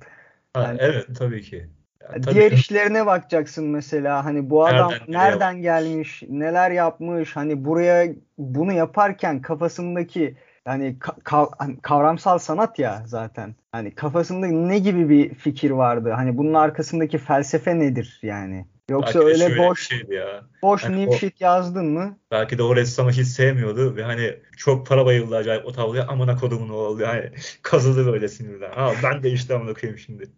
Ha, 0.54 0.62
yani- 0.62 0.78
evet 0.80 1.06
tabii 1.18 1.42
ki. 1.42 1.68
Ya, 2.02 2.08
tabii 2.12 2.34
Diğer 2.34 2.48
ki. 2.48 2.54
işlerine 2.54 3.06
bakacaksın 3.06 3.64
mesela 3.66 4.24
hani 4.24 4.50
bu 4.50 4.66
adam 4.66 4.90
Nereden 4.90 5.12
nereden 5.12 5.62
gelmiş, 5.62 6.22
neler 6.28 6.70
yapmış, 6.70 7.36
hani 7.36 7.64
buraya 7.64 8.08
bunu 8.38 8.72
yaparken 8.72 9.42
kafasındaki 9.42 10.36
yani 10.66 10.96
hani 11.24 11.80
kavramsal 11.82 12.38
sanat 12.38 12.78
ya 12.78 13.02
zaten. 13.06 13.54
Hani 13.72 13.94
kafasında 13.94 14.46
ne 14.46 14.78
gibi 14.78 15.08
bir 15.08 15.34
fikir 15.34 15.70
vardı? 15.70 16.10
Hani 16.10 16.38
bunun 16.38 16.54
arkasındaki 16.54 17.18
felsefe 17.18 17.78
nedir 17.78 18.18
yani? 18.22 18.66
Yoksa 18.90 19.20
Belki 19.20 19.44
öyle 19.44 19.58
boş 19.58 19.90
ya. 20.08 20.44
boş 20.62 20.84
Hani 20.84 21.18
shit 21.18 21.40
yazdın 21.40 21.86
mı? 21.86 22.18
Belki 22.30 22.58
de 22.58 22.62
o 22.62 22.76
ressamı 22.76 23.10
hiç 23.10 23.28
sevmiyordu 23.28 23.96
ve 23.96 24.02
hani 24.02 24.36
çok 24.56 24.86
para 24.86 25.06
bayıldı 25.06 25.36
acayip 25.36 25.66
o 25.66 25.72
tabloya 25.72 26.06
amına 26.06 26.36
kodumun 26.36 26.68
oğlu 26.68 27.02
yani 27.02 27.30
kazıdı 27.62 28.12
böyle 28.12 28.28
sinirden. 28.28 28.72
Ha 28.72 28.92
ben 29.02 29.22
de 29.22 29.30
işte 29.30 29.54
amına 29.54 29.74
koyayım 29.74 29.98
şimdi. 29.98 30.30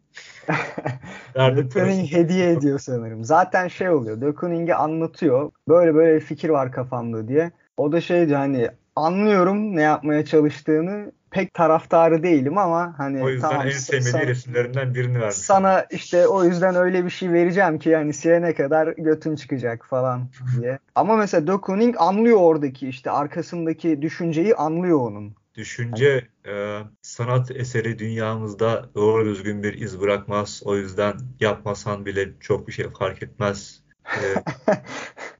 Parasını. 1.68 2.06
hediye 2.06 2.50
ediyor 2.50 2.78
sanırım. 2.78 3.24
Zaten 3.24 3.68
şey 3.68 3.90
oluyor. 3.90 4.20
De 4.20 4.34
Kooning'e 4.34 4.74
anlatıyor. 4.74 5.50
Böyle 5.68 5.94
böyle 5.94 6.14
bir 6.14 6.20
fikir 6.20 6.48
var 6.48 6.72
kafamda 6.72 7.28
diye. 7.28 7.50
O 7.76 7.92
da 7.92 8.00
şey 8.00 8.30
hani 8.30 8.68
anlıyorum 8.96 9.76
ne 9.76 9.82
yapmaya 9.82 10.24
çalıştığını. 10.24 11.12
Pek 11.36 11.54
taraftarı 11.54 12.22
değilim 12.22 12.58
ama 12.58 12.94
hani 12.98 13.22
O 13.22 13.28
yüzden 13.28 13.48
tamam 13.48 13.66
en 13.66 13.70
sevmediği 13.70 14.12
sana, 14.12 14.26
resimlerinden 14.26 14.94
birini 14.94 15.20
vermiş. 15.20 15.36
sana 15.36 15.86
işte 15.90 16.28
o 16.28 16.44
yüzden 16.44 16.74
öyle 16.74 17.04
bir 17.04 17.10
şey 17.10 17.32
vereceğim 17.32 17.78
ki 17.78 17.88
yani 17.88 18.12
silene 18.12 18.54
kadar 18.54 18.88
götün 18.88 19.36
çıkacak 19.36 19.86
falan 19.86 20.30
diye. 20.60 20.78
Ama 20.94 21.16
mesela 21.16 21.46
De 21.46 21.60
Kooning 21.60 21.96
anlıyor 21.98 22.38
oradaki 22.40 22.88
işte 22.88 23.10
arkasındaki 23.10 24.02
düşünceyi 24.02 24.54
anlıyor 24.56 25.00
onun. 25.00 25.36
Düşünce 25.54 26.28
e, 26.46 26.80
sanat 27.02 27.50
eseri 27.50 27.98
dünyamızda 27.98 28.90
doğru 28.94 29.24
düzgün 29.24 29.62
bir 29.62 29.74
iz 29.74 30.00
bırakmaz. 30.00 30.62
O 30.64 30.76
yüzden 30.76 31.14
yapmasan 31.40 32.06
bile 32.06 32.28
çok 32.40 32.68
bir 32.68 32.72
şey 32.72 32.86
fark 32.98 33.22
etmez. 33.22 33.85
E, 34.14 34.24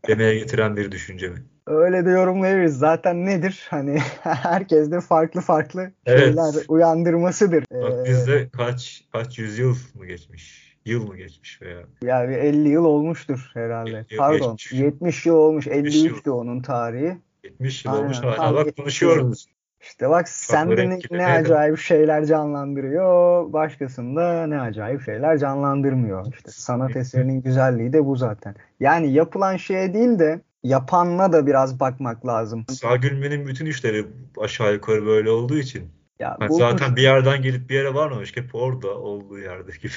demeye 0.09 0.38
getiren 0.38 0.76
bir 0.76 0.92
düşünce 0.92 1.29
mi? 1.29 1.38
Öyle 1.66 2.07
de 2.07 2.11
yorumlayabiliriz. 2.11 2.79
Zaten 2.79 3.26
nedir? 3.26 3.66
Hani 3.70 3.98
herkes 4.20 4.90
de 4.90 5.00
farklı 5.00 5.40
farklı 5.40 5.92
Evet. 6.07 6.20
şeyler 6.24 6.55
uyandırmasıdır. 6.68 7.64
Bak 7.83 7.92
Ee, 8.07 8.11
bizde 8.11 8.48
kaç 8.48 9.05
kaç 9.12 9.38
yüzyıl 9.38 9.76
mı 9.94 10.07
geçmiş? 10.07 10.76
Yıl 10.85 11.09
mı 11.09 11.16
geçmiş 11.16 11.62
veya? 11.62 11.83
Yani 12.02 12.29
bir 12.29 12.37
50 12.37 12.68
yıl 12.68 12.85
olmuştur 12.85 13.50
herhalde. 13.55 13.90
50 13.90 14.07
yıl 14.11 14.18
Pardon, 14.18 14.57
geçmiş. 14.57 14.81
70 14.81 15.26
yıl 15.26 15.35
olmuş. 15.35 15.66
70 15.66 15.94
yıl. 15.94 16.16
53'tü 16.16 16.31
onun 16.31 16.62
tarihi. 16.62 17.16
70 17.44 17.85
yıl 17.85 17.92
Aynen. 17.92 18.05
olmuş 18.05 18.16
hala 18.16 18.37
Tam 18.37 18.55
bak 18.55 18.66
70 18.66 18.83
konuşuyoruz. 18.83 19.46
İşte 19.88 20.11
bak 20.11 20.29
sende 20.29 20.77
ne, 20.77 20.99
ne 21.11 21.18
neydi? 21.18 21.25
acayip 21.25 21.79
şeyler 21.79 22.25
canlandırıyor, 22.25 23.53
başkasında 23.53 24.46
ne 24.46 24.61
acayip 24.61 25.03
şeyler 25.03 25.38
canlandırmıyor. 25.38 26.27
İşte 26.35 26.51
sanat 26.51 26.96
eserinin 26.96 27.42
güzelliği 27.42 27.92
de 27.92 28.07
bu 28.07 28.16
zaten. 28.16 28.55
Yani 28.81 29.12
yapılan 29.12 29.57
şeye 29.57 29.94
değil 29.94 30.18
de 30.18 30.40
yapanla 30.62 31.33
da 31.33 31.46
biraz 31.46 31.81
bakmak 31.81 32.27
lazım. 32.27 32.64
Sağ 32.68 32.96
Gülmen'in 32.96 33.46
bütün 33.46 33.66
işleri 33.66 34.07
aşağı 34.40 34.72
yukarı 34.72 35.07
böyle 35.07 35.31
olduğu 35.31 35.59
için. 35.59 35.90
Ya 36.18 36.38
bu 36.49 36.59
zaten 36.59 36.96
bir 36.96 37.03
yerden 37.03 37.42
gelip 37.42 37.70
bir 37.70 37.75
yere 37.75 37.94
varmamış. 37.94 38.37
Hep 38.37 38.55
orada 38.55 38.88
olduğu 38.88 39.38
yerde 39.38 39.72
gibi. 39.83 39.92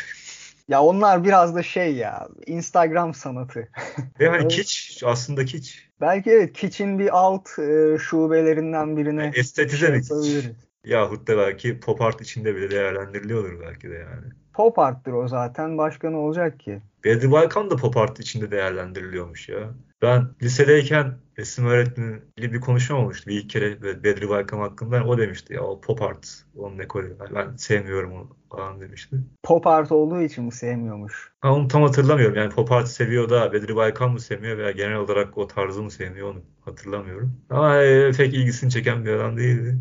Ya 0.69 0.83
onlar 0.83 1.23
biraz 1.23 1.55
da 1.55 1.63
şey 1.63 1.95
ya 1.95 2.27
Instagram 2.45 3.13
sanatı. 3.13 3.67
Ve 4.19 4.29
hani 4.29 4.47
kiç 4.47 5.01
aslında 5.05 5.45
kiç. 5.45 5.89
Belki 6.01 6.31
evet 6.31 6.53
Kitsch'in 6.53 6.99
bir 6.99 7.17
alt 7.17 7.59
e, 7.59 7.97
şubelerinden 7.99 8.97
birine 8.97 9.23
Yani 9.23 9.37
estetize 9.37 9.87
şey. 9.87 10.55
Yahut 10.85 11.27
da 11.27 11.37
belki 11.37 11.79
pop 11.79 12.01
art 12.01 12.21
içinde 12.21 12.55
bile 12.55 12.71
değerlendiriliyordur 12.71 13.61
belki 13.61 13.89
de 13.89 13.93
yani. 13.93 14.25
Pop 14.53 14.79
arttır 14.79 15.13
o 15.13 15.27
zaten. 15.27 15.77
Başka 15.77 16.09
ne 16.09 16.17
olacak 16.17 16.59
ki? 16.59 16.81
Bedri 17.03 17.31
Baykan 17.31 17.69
da 17.71 17.75
pop 17.75 17.97
art 17.97 18.19
içinde 18.19 18.51
değerlendiriliyormuş 18.51 19.49
ya. 19.49 19.73
Ben 20.01 20.27
lisedeyken 20.43 21.17
resim 21.37 21.65
öğretmeniyle 21.65 22.23
bir 22.53 22.61
konuşma 22.61 22.97
olmuştu 22.97 23.29
bir 23.29 23.35
ilk 23.43 23.49
kere 23.49 23.81
Be- 23.81 24.03
Bedri 24.03 24.29
Baykan 24.29 24.59
hakkında. 24.59 25.03
O 25.03 25.17
demişti 25.17 25.53
ya 25.53 25.61
o 25.61 25.81
pop 25.81 26.01
art 26.01 26.43
onun 26.57 26.79
ekolü. 26.79 27.17
Ben 27.35 27.55
sevmiyorum 27.55 28.13
onu 28.13 28.37
falan 28.51 28.81
demişti. 28.81 29.15
Pop 29.43 29.67
art 29.67 29.91
olduğu 29.91 30.21
için 30.21 30.43
mi 30.43 30.51
sevmiyormuş? 30.51 31.31
Ha, 31.41 31.53
onu 31.53 31.67
tam 31.67 31.83
hatırlamıyorum. 31.83 32.35
Yani 32.35 32.49
pop 32.49 32.71
art 32.71 32.87
seviyor 32.87 33.29
da 33.29 33.53
Bedri 33.53 33.75
Baykan 33.75 34.11
mı 34.11 34.19
sevmiyor 34.19 34.57
veya 34.57 34.71
genel 34.71 34.97
olarak 34.97 35.37
o 35.37 35.47
tarzı 35.47 35.83
mı 35.83 35.91
sevmiyor 35.91 36.31
onu 36.31 36.41
hatırlamıyorum. 36.61 37.33
Ama 37.49 37.77
e, 37.77 38.11
pek 38.11 38.33
ilgisini 38.33 38.71
çeken 38.71 39.05
bir 39.05 39.11
adam 39.13 39.37
değildi. 39.37 39.77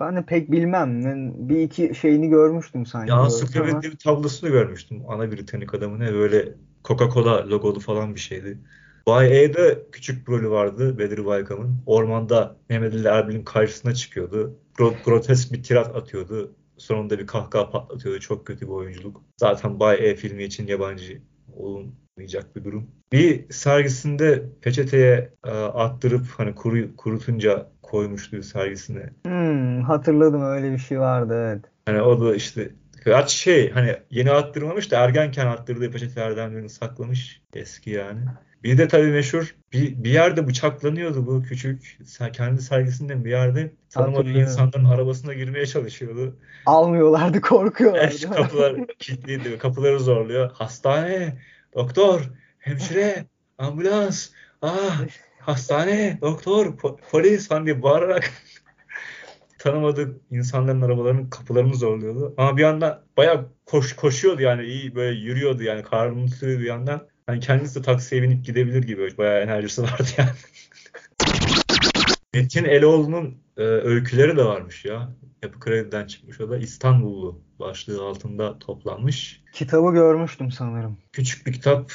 Ben 0.00 0.16
de 0.16 0.24
pek 0.26 0.52
bilmem. 0.52 1.02
Bir 1.48 1.60
iki 1.60 1.94
şeyini 1.94 2.28
görmüştüm 2.28 2.86
sanki. 2.86 3.10
Ya 3.10 3.16
ansiklopedi 3.16 3.70
ama- 3.72 3.82
bir 3.82 3.96
tablosunu 3.96 4.50
görmüştüm. 4.50 5.02
Ana 5.08 5.32
Britanik 5.32 5.74
adamı 5.74 5.98
ne 6.00 6.12
böyle 6.14 6.54
Coca-Cola 6.84 7.50
logolu 7.50 7.80
falan 7.80 8.14
bir 8.14 8.20
şeydi. 8.20 8.58
Bay 9.06 9.44
E'de 9.44 9.82
küçük 9.92 10.28
bir 10.28 10.32
rolü 10.32 10.50
vardı 10.50 10.98
Bedri 10.98 11.24
Baykam'ın. 11.26 11.76
Ormanda 11.86 12.56
Mehmet 12.68 12.94
Ali 12.94 13.06
Erbil'in 13.08 13.44
karşısına 13.44 13.94
çıkıyordu. 13.94 14.58
Gro- 14.78 15.02
grotesk 15.04 15.52
bir 15.52 15.62
tirat 15.62 15.96
atıyordu. 15.96 16.52
Sonunda 16.76 17.18
bir 17.18 17.26
kahkaha 17.26 17.70
patlatıyordu. 17.70 18.20
Çok 18.20 18.46
kötü 18.46 18.66
bir 18.66 18.72
oyunculuk. 18.72 19.22
Zaten 19.36 19.80
Bay 19.80 20.10
E 20.10 20.16
filmi 20.16 20.44
için 20.44 20.66
yabancı 20.66 21.22
olunmayacak 22.16 22.56
bir 22.56 22.64
durum. 22.64 22.90
Bir 23.12 23.50
sergisinde 23.50 24.42
peçeteye 24.60 25.32
e, 25.46 25.50
attırıp 25.50 26.26
hani 26.36 26.54
kuru, 26.54 26.96
kurutunca 26.96 27.66
koymuştu 27.82 28.42
sergisine. 28.42 29.10
Hmm, 29.26 29.82
hatırladım 29.82 30.42
öyle 30.42 30.72
bir 30.72 30.78
şey 30.78 31.00
vardı 31.00 31.34
evet. 31.34 31.64
Hani 31.86 32.02
o 32.02 32.20
da 32.20 32.34
işte 32.34 32.70
Gerçi 33.06 33.38
şey 33.38 33.70
hani 33.70 33.96
yeni 34.10 34.30
attırmamış 34.30 34.90
da 34.90 34.98
ergenken 35.04 35.46
attırdığı 35.46 35.90
peçetelerden 35.90 36.52
birini 36.52 36.68
saklamış 36.68 37.42
eski 37.54 37.90
yani. 37.90 38.20
Bir 38.62 38.78
de 38.78 38.88
tabii 38.88 39.06
meşhur 39.06 39.54
bir, 39.72 40.04
bir 40.04 40.10
yerde 40.10 40.46
bıçaklanıyordu 40.46 41.26
bu 41.26 41.42
küçük 41.42 41.98
kendi 42.32 42.62
sergisinden 42.62 43.24
bir 43.24 43.30
yerde 43.30 43.72
tanımadığı 43.90 44.30
insanların 44.30 44.84
arabasına 44.84 45.34
girmeye 45.34 45.66
çalışıyordu. 45.66 46.36
Almıyorlardı, 46.66 47.40
korkuyorlardı. 47.40 48.06
Evet, 48.06 48.30
kapılar 48.30 48.86
kilitliydi 48.98 49.58
kapıları 49.58 50.00
zorluyor. 50.00 50.50
Hastane, 50.52 51.38
doktor, 51.76 52.20
hemşire, 52.58 53.26
ambulans, 53.58 54.28
ah, 54.62 55.00
hastane, 55.40 56.18
doktor, 56.20 56.66
po- 56.66 56.96
polis 57.10 57.48
falan 57.48 57.66
diye 57.66 57.82
bağırarak 57.82 58.32
tanımadığı 59.58 60.20
insanların 60.30 60.80
arabalarının 60.80 61.30
kapılarını 61.30 61.74
zorluyordu. 61.74 62.34
Ama 62.36 62.56
bir 62.56 62.62
yandan 62.62 63.04
bayağı 63.16 63.52
koş, 63.66 63.96
koşuyordu 63.96 64.42
yani 64.42 64.64
iyi 64.64 64.94
böyle 64.94 65.20
yürüyordu 65.20 65.62
yani 65.62 65.82
karnını 65.82 66.30
tutuyordu 66.30 66.60
bir 66.60 66.66
yandan. 66.66 67.08
Hani 67.26 67.40
kendisi 67.40 67.78
de 67.78 67.82
taksiye 67.82 68.22
binip 68.22 68.44
gidebilir 68.44 68.82
gibi 68.82 69.18
bayağı 69.18 69.40
enerjisi 69.42 69.82
vardı 69.82 70.08
yani. 70.18 70.30
Metin 72.34 72.64
Eloğlu'nun 72.64 73.45
e, 73.56 73.62
öyküleri 73.62 74.36
de 74.36 74.44
varmış 74.44 74.84
ya. 74.84 75.12
Yapı 75.42 75.60
Kredi'den 75.60 76.06
çıkmış 76.06 76.40
o 76.40 76.50
da 76.50 76.58
İstanbullu 76.58 77.40
başlığı 77.58 78.02
altında 78.04 78.58
toplanmış. 78.58 79.42
Kitabı 79.52 79.92
görmüştüm 79.92 80.50
sanırım. 80.50 80.98
Küçük 81.12 81.46
bir 81.46 81.52
kitap 81.52 81.92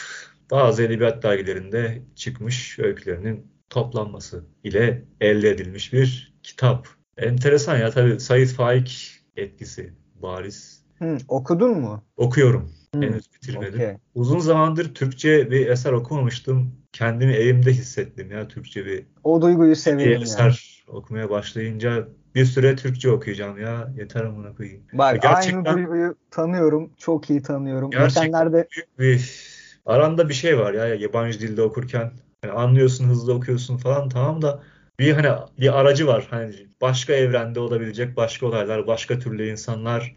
bazı 0.51 0.83
edebiyat 0.83 1.23
dergilerinde 1.23 2.01
çıkmış 2.15 2.79
öykülerinin 2.79 3.47
toplanması 3.69 4.43
ile 4.63 5.05
elde 5.21 5.49
edilmiş 5.49 5.93
bir 5.93 6.33
kitap. 6.43 6.87
Enteresan 7.17 7.77
ya 7.77 7.89
tabii 7.91 8.19
Said 8.19 8.47
Faik 8.47 9.11
etkisi 9.37 9.93
bariz. 10.15 10.81
Hı, 10.99 11.17
okudun 11.27 11.79
mu? 11.79 12.03
Okuyorum. 12.17 12.71
Hı, 12.95 13.01
Henüz 13.01 13.33
bitirmedim. 13.33 13.73
okey. 13.73 13.97
Uzun 14.15 14.39
zamandır 14.39 14.93
Türkçe 14.93 15.51
bir 15.51 15.67
eser 15.67 15.91
okumamıştım. 15.91 16.75
Kendimi 16.91 17.33
evimde 17.33 17.71
hissettim 17.73 18.31
ya 18.31 18.47
Türkçe 18.47 18.85
bir, 18.85 19.05
O 19.23 19.41
duyguyu 19.41 19.69
bir 19.69 19.75
severim 19.75 20.11
ya. 20.11 20.19
eser 20.19 20.70
okumaya 20.91 21.29
başlayınca 21.29 22.07
bir 22.35 22.45
süre 22.45 22.75
Türkçe 22.75 23.11
okuyacağım 23.11 23.61
ya. 23.61 23.93
Yeter 23.97 24.23
amına 24.23 24.55
koyayım. 24.55 24.83
Bak 24.93 25.21
Gerçekten- 25.21 25.63
aynı 25.65 25.77
duyguyu 25.77 26.15
tanıyorum. 26.31 26.91
Çok 26.97 27.29
iyi 27.29 27.41
tanıyorum. 27.41 27.91
Gerçekten 27.91 28.23
Geçenlerde 28.25 28.67
büyük 28.75 28.99
bir 28.99 29.41
aranda 29.85 30.29
bir 30.29 30.33
şey 30.33 30.59
var 30.59 30.73
ya 30.73 30.95
yabancı 30.95 31.39
dilde 31.39 31.61
okurken. 31.61 32.11
Hani 32.41 32.51
anlıyorsun, 32.51 33.07
hızlı 33.09 33.33
okuyorsun 33.33 33.77
falan 33.77 34.09
tamam 34.09 34.41
da 34.41 34.63
bir 34.99 35.13
hani 35.13 35.27
bir 35.59 35.79
aracı 35.79 36.07
var. 36.07 36.27
Hani 36.29 36.53
başka 36.81 37.13
evrende 37.13 37.59
olabilecek 37.59 38.17
başka 38.17 38.45
olaylar, 38.45 38.87
başka 38.87 39.19
türlü 39.19 39.49
insanlar, 39.49 40.15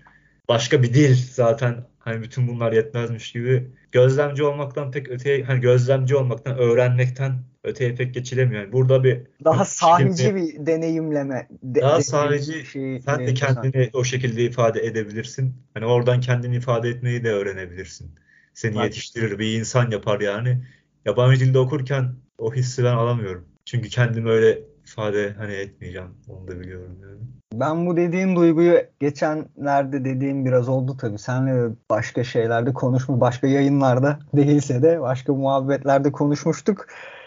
başka 0.48 0.82
bir 0.82 0.94
dil 0.94 1.16
zaten 1.32 1.84
hani 2.04 2.22
bütün 2.22 2.48
bunlar 2.48 2.72
yetmezmiş 2.72 3.32
gibi 3.32 3.70
gözlemci 3.92 4.42
olmaktan 4.42 4.90
pek 4.90 5.08
öteye 5.10 5.44
hani 5.44 5.60
gözlemci 5.60 6.16
olmaktan, 6.16 6.58
öğrenmekten 6.58 7.38
öteye 7.64 7.94
pek 7.94 8.14
geçilemiyor. 8.14 8.62
Yani 8.62 8.72
burada 8.72 9.04
bir 9.04 9.22
daha 9.44 9.58
hani 9.58 9.66
sahici 9.66 10.22
şimdi 10.22 10.36
bir 10.36 10.66
deneyimleme. 10.66 11.48
de- 11.62 11.80
daha 11.80 12.02
sahici 12.02 12.66
şeyi 12.66 13.02
sen 13.02 13.26
de 13.26 13.34
kendini 13.34 13.90
o 13.92 14.04
şekilde 14.04 14.44
ifade 14.44 14.86
edebilirsin. 14.86 15.54
Hani 15.74 15.86
oradan 15.86 16.20
kendini 16.20 16.56
ifade 16.56 16.88
etmeyi 16.88 17.24
de 17.24 17.32
öğrenebilirsin. 17.32 18.10
Seni 18.54 18.74
Bak. 18.74 18.84
yetiştirir, 18.84 19.38
bir 19.38 19.58
insan 19.58 19.90
yapar 19.90 20.20
yani. 20.20 20.64
Yabancı 21.04 21.40
dilde 21.40 21.58
okurken 21.58 22.14
o 22.38 22.54
hissi 22.54 22.84
ben 22.84 22.94
alamıyorum. 22.94 23.44
Çünkü 23.64 23.88
kendimi 23.88 24.30
öyle 24.30 24.58
ifade 24.86 25.34
hani 25.38 25.52
etmeyeceğim. 25.52 26.08
Onu 26.28 26.48
da 26.48 26.60
biliyorum 26.60 26.98
yani. 27.02 27.20
Ben 27.52 27.86
bu 27.86 27.96
dediğin 27.96 28.36
duyguyu 28.36 28.78
geçenlerde 29.00 30.04
dediğim 30.04 30.44
biraz 30.44 30.68
oldu 30.68 30.96
tabii. 30.96 31.18
Senle 31.18 31.74
başka 31.90 32.24
şeylerde 32.24 32.72
konuşmuş, 32.72 33.20
başka 33.20 33.46
yayınlarda 33.46 34.18
değilse 34.34 34.82
de 34.82 35.00
başka 35.00 35.34
muhabbetlerde 35.34 36.12
konuşmuştuk. 36.12 36.86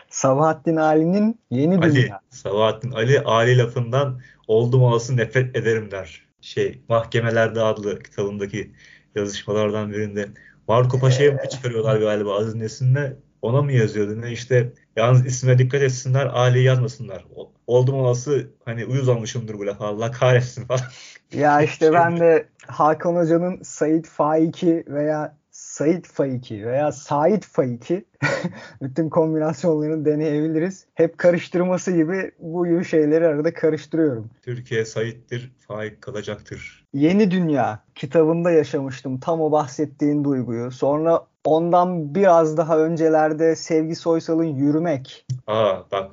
Sabahattin 0.09 0.75
Ali'nin 0.75 1.39
Yeni 1.51 1.77
Ali, 1.77 1.95
Dünya. 1.95 2.19
Sabahattin 2.29 2.91
Ali, 2.91 3.21
Ali 3.21 3.57
lafından 3.57 4.21
oldum 4.47 4.83
olası 4.83 5.17
nefret 5.17 5.55
ederim 5.55 5.91
der. 5.91 6.27
Şey, 6.41 6.81
Mahkemelerde 6.89 7.61
adlı 7.61 7.99
kitabındaki 7.99 8.71
yazışmalardan 9.15 9.91
birinde. 9.91 10.27
Marco 10.67 10.99
Paşa'ya 10.99 11.31
mı 11.31 11.39
çıkarıyorlar 11.49 11.99
galiba 11.99 12.37
Aziz 12.37 12.55
Nesin'le? 12.55 13.26
Ona 13.41 13.61
mı 13.61 13.71
yazıyordu 13.71 14.21
ne 14.21 14.31
işte 14.31 14.73
yalnız 14.95 15.25
isme 15.25 15.57
dikkat 15.57 15.81
etsinler 15.81 16.25
Ali'yi 16.25 16.65
yazmasınlar. 16.65 17.25
Oldum 17.67 17.95
olası 17.95 18.47
hani 18.65 18.85
uyuz 18.85 19.07
olmuşumdur 19.07 19.59
bu 19.59 19.65
lafa 19.65 19.87
Allah 19.87 20.11
kahretsin 20.11 20.65
falan. 20.65 20.81
Ya 21.33 21.61
işte 21.61 21.93
ben 21.93 22.19
de 22.19 22.45
Hakan 22.67 23.15
Hoca'nın 23.15 23.61
Said 23.63 24.05
Faiki 24.05 24.83
veya 24.87 25.37
Said 25.51 26.05
Faiki 26.05 26.65
veya 26.65 26.91
Said 26.91 27.43
Faiki 27.43 28.05
bütün 28.81 29.09
kombinasyonlarını 29.09 30.05
deneyebiliriz. 30.05 30.85
Hep 30.93 31.17
karıştırması 31.17 31.91
gibi 31.91 32.31
bu 32.39 32.67
gibi 32.67 32.85
şeyleri 32.85 33.27
arada 33.27 33.53
karıştırıyorum. 33.53 34.29
Türkiye 34.41 34.85
Sait'tir, 34.85 35.51
Faik 35.67 36.01
kalacaktır. 36.01 36.85
Yeni 36.93 37.31
Dünya 37.31 37.79
kitabında 37.95 38.51
yaşamıştım 38.51 39.19
tam 39.19 39.41
o 39.41 39.51
bahsettiğin 39.51 40.23
duyguyu. 40.23 40.71
Sonra 40.71 41.27
ondan 41.47 42.15
biraz 42.15 42.57
daha 42.57 42.77
öncelerde 42.77 43.55
Sevgi 43.55 43.95
Soysal'ın 43.95 44.43
Yürümek. 44.43 45.25
Aa 45.47 45.75
bak. 45.91 46.11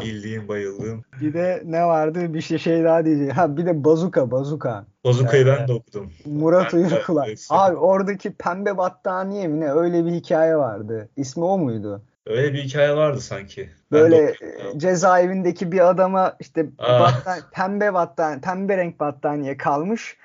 Bildiğim 0.00 0.48
bayıldığım. 0.48 1.02
Bir 1.20 1.34
de 1.34 1.62
ne 1.64 1.84
vardı? 1.84 2.34
Bir 2.34 2.40
şey, 2.40 2.58
şey 2.58 2.84
daha 2.84 3.04
diyeceğim. 3.04 3.30
Ha 3.30 3.56
bir 3.56 3.66
de 3.66 3.84
Bazuka, 3.84 4.30
Bazuka. 4.30 4.84
Bozukayı 5.04 5.46
ben 5.46 5.68
de 5.68 5.72
okudum. 5.72 6.12
Murat 6.26 6.74
Uyurkulak. 6.74 7.28
Abi 7.50 7.76
oradaki 7.76 8.32
pembe 8.32 8.76
battaniye 8.76 9.48
mi 9.48 9.60
ne? 9.60 9.72
Öyle 9.72 10.04
bir 10.04 10.10
hikaye 10.10 10.56
vardı. 10.56 11.08
İsmi 11.16 11.44
o 11.44 11.58
muydu? 11.58 12.02
Öyle 12.26 12.52
bir 12.52 12.62
hikaye 12.62 12.96
vardı 12.96 13.20
sanki. 13.20 13.70
Ben 13.92 14.00
Böyle 14.00 14.16
e, 14.16 14.34
cezaevindeki 14.76 15.72
bir 15.72 15.88
adama 15.88 16.36
işte 16.40 16.66
Aa. 16.78 17.00
battan- 17.00 17.50
pembe 17.52 17.94
battaniye, 17.94 18.40
pembe 18.40 18.76
renk 18.76 19.00
battaniye 19.00 19.56
kalmış. 19.56 20.16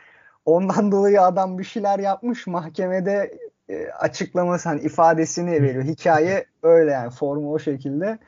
Ondan 0.45 0.91
dolayı 0.91 1.21
adam 1.21 1.59
bir 1.59 1.63
şeyler 1.63 1.99
yapmış. 1.99 2.47
Mahkemede 2.47 3.37
e, 3.73 3.91
açıklaması 3.99 4.69
hani 4.69 4.81
ifadesini 4.81 5.51
veriyor. 5.51 5.83
Hikaye 5.83 6.45
öyle 6.63 6.91
yani 6.91 7.11
formu 7.11 7.53
o 7.53 7.59
şekilde. 7.59 8.19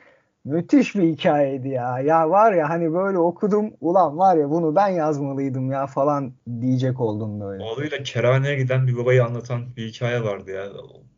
Müthiş 0.45 0.95
bir 0.95 1.03
hikayeydi 1.03 1.69
ya. 1.69 1.99
Ya 1.99 2.29
var 2.29 2.53
ya 2.53 2.69
hani 2.69 2.93
böyle 2.93 3.17
okudum. 3.17 3.73
Ulan 3.81 4.17
var 4.17 4.37
ya 4.37 4.49
bunu 4.49 4.75
ben 4.75 4.87
yazmalıydım 4.87 5.71
ya 5.71 5.87
falan 5.87 6.33
diyecek 6.61 6.99
oldum 6.99 7.41
böyle. 7.41 7.63
Oğluyla 7.63 8.03
kerhaneye 8.03 8.55
giden 8.55 8.87
bir 8.87 8.97
babayı 8.97 9.25
anlatan 9.25 9.75
bir 9.75 9.87
hikaye 9.87 10.23
vardı 10.23 10.51
ya. 10.51 10.65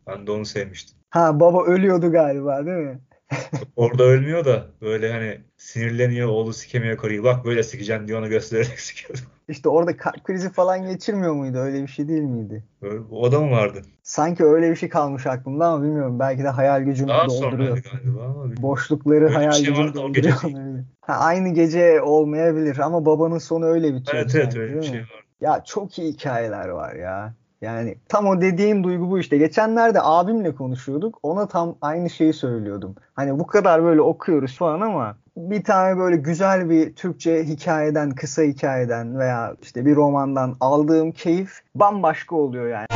Ben 0.06 0.26
de 0.26 0.30
onu 0.30 0.44
sevmiştim. 0.44 0.98
Ha 1.10 1.40
baba 1.40 1.64
ölüyordu 1.64 2.12
galiba 2.12 2.66
değil 2.66 2.78
mi? 2.78 3.00
Orada 3.76 4.02
ölmüyor 4.02 4.44
da 4.44 4.66
böyle 4.80 5.12
hani 5.12 5.40
sinirleniyor 5.56 6.28
oğlu 6.28 6.52
sikemiyor 6.52 6.96
karıyı. 6.96 7.24
Bak 7.24 7.44
böyle 7.44 7.62
sikeceğim 7.62 8.08
diye 8.08 8.18
ona 8.18 8.26
göstererek 8.26 8.80
sikiyordu. 8.80 9.22
İşte 9.48 9.68
orada 9.68 9.96
kalp 9.96 10.24
krizi 10.24 10.52
falan 10.52 10.92
geçirmiyor 10.92 11.34
muydu? 11.34 11.58
Öyle 11.58 11.82
bir 11.82 11.88
şey 11.88 12.08
değil 12.08 12.22
miydi? 12.22 12.64
Böyle, 12.82 13.00
o 13.10 13.32
da 13.32 13.40
mı 13.40 13.50
vardı? 13.50 13.82
Sanki 14.02 14.44
öyle 14.44 14.70
bir 14.70 14.76
şey 14.76 14.88
kalmış 14.88 15.26
aklımda 15.26 15.66
ama 15.66 15.84
bilmiyorum. 15.84 16.18
Belki 16.18 16.44
de 16.44 16.48
hayal 16.48 16.82
gücüm 16.82 17.08
Daha 17.08 17.26
dolduruyor. 17.28 17.78
galiba 17.92 18.24
ama 18.24 18.34
bilmiyorum. 18.34 18.62
Boşlukları 18.62 19.24
Öyle 19.24 19.34
hayal 19.34 19.52
şey 19.52 19.66
gücüm 19.66 19.84
vardı, 19.84 20.00
o 20.00 20.12
gece 20.12 20.30
dolduruyor. 20.30 20.84
Ha, 21.00 21.14
aynı 21.14 21.48
gece 21.48 22.02
olmayabilir 22.02 22.78
ama 22.78 23.06
babanın 23.06 23.38
sonu 23.38 23.66
öyle 23.66 23.94
bitiyor. 23.94 24.22
Evet 24.22 24.34
evet 24.34 24.56
öyle 24.56 24.76
bir 24.76 24.82
şey 24.82 25.00
vardı. 25.00 25.26
Ya 25.40 25.64
çok 25.64 25.98
iyi 25.98 26.12
hikayeler 26.12 26.68
var 26.68 26.94
ya. 26.94 27.34
Yani 27.60 27.98
tam 28.08 28.26
o 28.26 28.40
dediğim 28.40 28.84
duygu 28.84 29.10
bu 29.10 29.18
işte. 29.18 29.38
Geçenlerde 29.38 29.98
abimle 30.02 30.54
konuşuyorduk. 30.54 31.18
Ona 31.22 31.48
tam 31.48 31.76
aynı 31.80 32.10
şeyi 32.10 32.32
söylüyordum. 32.32 32.94
Hani 33.14 33.38
bu 33.38 33.46
kadar 33.46 33.82
böyle 33.82 34.00
okuyoruz 34.00 34.56
falan 34.56 34.80
ama 34.80 35.16
bir 35.36 35.64
tane 35.64 35.98
böyle 35.98 36.16
güzel 36.16 36.70
bir 36.70 36.94
Türkçe 36.94 37.44
hikayeden, 37.44 38.10
kısa 38.10 38.42
hikayeden 38.42 39.18
veya 39.18 39.56
işte 39.62 39.86
bir 39.86 39.96
romandan 39.96 40.56
aldığım 40.60 41.12
keyif 41.12 41.60
bambaşka 41.74 42.36
oluyor 42.36 42.68
yani. 42.68 42.86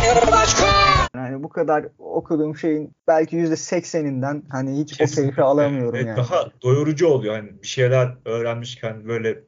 Yani 1.15 1.43
bu 1.43 1.49
kadar 1.49 1.85
okuduğum 1.99 2.57
şeyin 2.57 2.93
belki 3.09 3.37
%80'inden 3.37 4.43
hani 4.49 4.79
hiç 4.79 4.93
o 4.93 4.97
keyfi 4.97 5.15
Kesinlikle. 5.15 5.43
alamıyorum 5.43 5.95
Evet, 5.95 6.07
yani. 6.07 6.17
Daha 6.17 6.47
doyurucu 6.63 7.07
oluyor. 7.07 7.35
Hani 7.35 7.63
bir 7.63 7.67
şeyler 7.67 8.17
öğrenmişken 8.25 9.09
böyle 9.09 9.39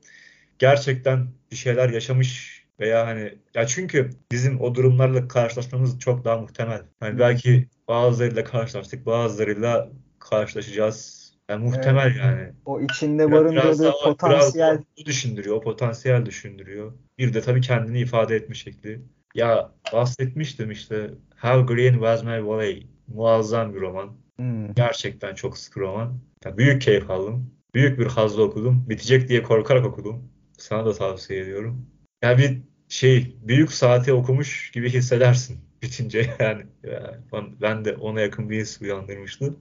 gerçekten 0.59 1.27
bir 1.51 1.57
şeyler 1.57 1.89
yaşamış 1.89 2.54
veya 2.81 3.07
hani 3.07 3.39
ya 3.55 3.67
çünkü 3.67 4.11
bizim 4.33 4.61
o 4.61 4.75
durumlarla 4.75 5.29
karşılaşmamız 5.29 5.99
çok 5.99 6.25
daha 6.25 6.39
muhtemel. 6.39 6.83
Hani 7.01 7.19
belki 7.19 7.69
bazılarıyla 7.89 8.45
karşılaştık, 8.45 9.07
bazılarıyla 9.07 9.91
karşılaşacağız. 10.19 11.25
Yani 11.49 11.65
muhtemel 11.65 12.17
yani. 12.17 12.53
O 12.65 12.81
içinde 12.81 13.31
Biraz, 13.31 13.53
biraz 13.53 13.55
barındırdığı 13.55 13.83
biraz 13.83 14.03
potansiyel 14.05 14.79
o, 14.79 15.03
o 15.03 15.07
düşündürüyor, 15.07 15.57
o 15.57 15.61
potansiyel 15.61 16.27
düşündürüyor. 16.27 16.93
Bir 17.19 17.35
de 17.35 17.41
tabii 17.41 17.61
kendini 17.61 18.01
ifade 18.01 18.37
etme 18.37 18.55
şekli. 18.55 19.01
Ya 19.35 19.73
bahsetmiştim 19.93 20.71
işte 20.71 21.11
How 21.41 21.75
Green 21.75 21.93
Was 21.93 22.25
My 22.25 22.47
Valley. 22.47 22.87
Muazzam 23.07 23.75
bir 23.75 23.81
roman. 23.81 24.17
Hmm. 24.37 24.75
Gerçekten 24.75 25.35
çok 25.35 25.59
sıkı 25.59 25.81
roman. 25.81 26.19
Ya 26.45 26.59
büyük 26.59 26.83
keyif 26.83 27.11
aldım. 27.11 27.51
Büyük 27.75 27.99
bir 27.99 28.07
hazla 28.07 28.43
okudum. 28.43 28.87
Bitecek 28.89 29.29
diye 29.29 29.43
korkarak 29.43 29.87
okudum. 29.87 30.31
Sana 30.59 30.87
da 30.87 30.93
tavsiye 30.93 31.41
ediyorum. 31.41 31.87
Ya 32.25 32.39
bir 32.39 32.63
şey 32.89 33.37
büyük 33.43 33.73
saati 33.73 34.13
okumuş 34.13 34.71
gibi 34.71 34.91
hissedersin 34.91 35.59
bitince 35.83 36.31
yani. 36.39 36.67
Ya 36.83 37.19
ben- 37.63 37.85
de 37.85 37.97
ona 37.97 38.21
yakın 38.21 38.51
bir 38.51 38.61
his 38.61 38.81
uyandırmıştı. 38.81 39.57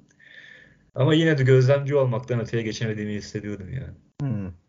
Ama 0.95 1.13
yine 1.13 1.38
de 1.38 1.43
gözlemci 1.43 1.95
olmaktan 1.95 2.39
öteye 2.39 2.63
geçemediğimi 2.63 3.13
hissediyordum 3.13 3.69
yani. 3.73 3.93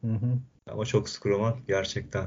Hı 0.00 0.08
hı. 0.08 0.38
Ama 0.70 0.84
çok 0.84 1.08
sıkı 1.08 1.28
roman 1.28 1.54
gerçekten. 1.68 2.24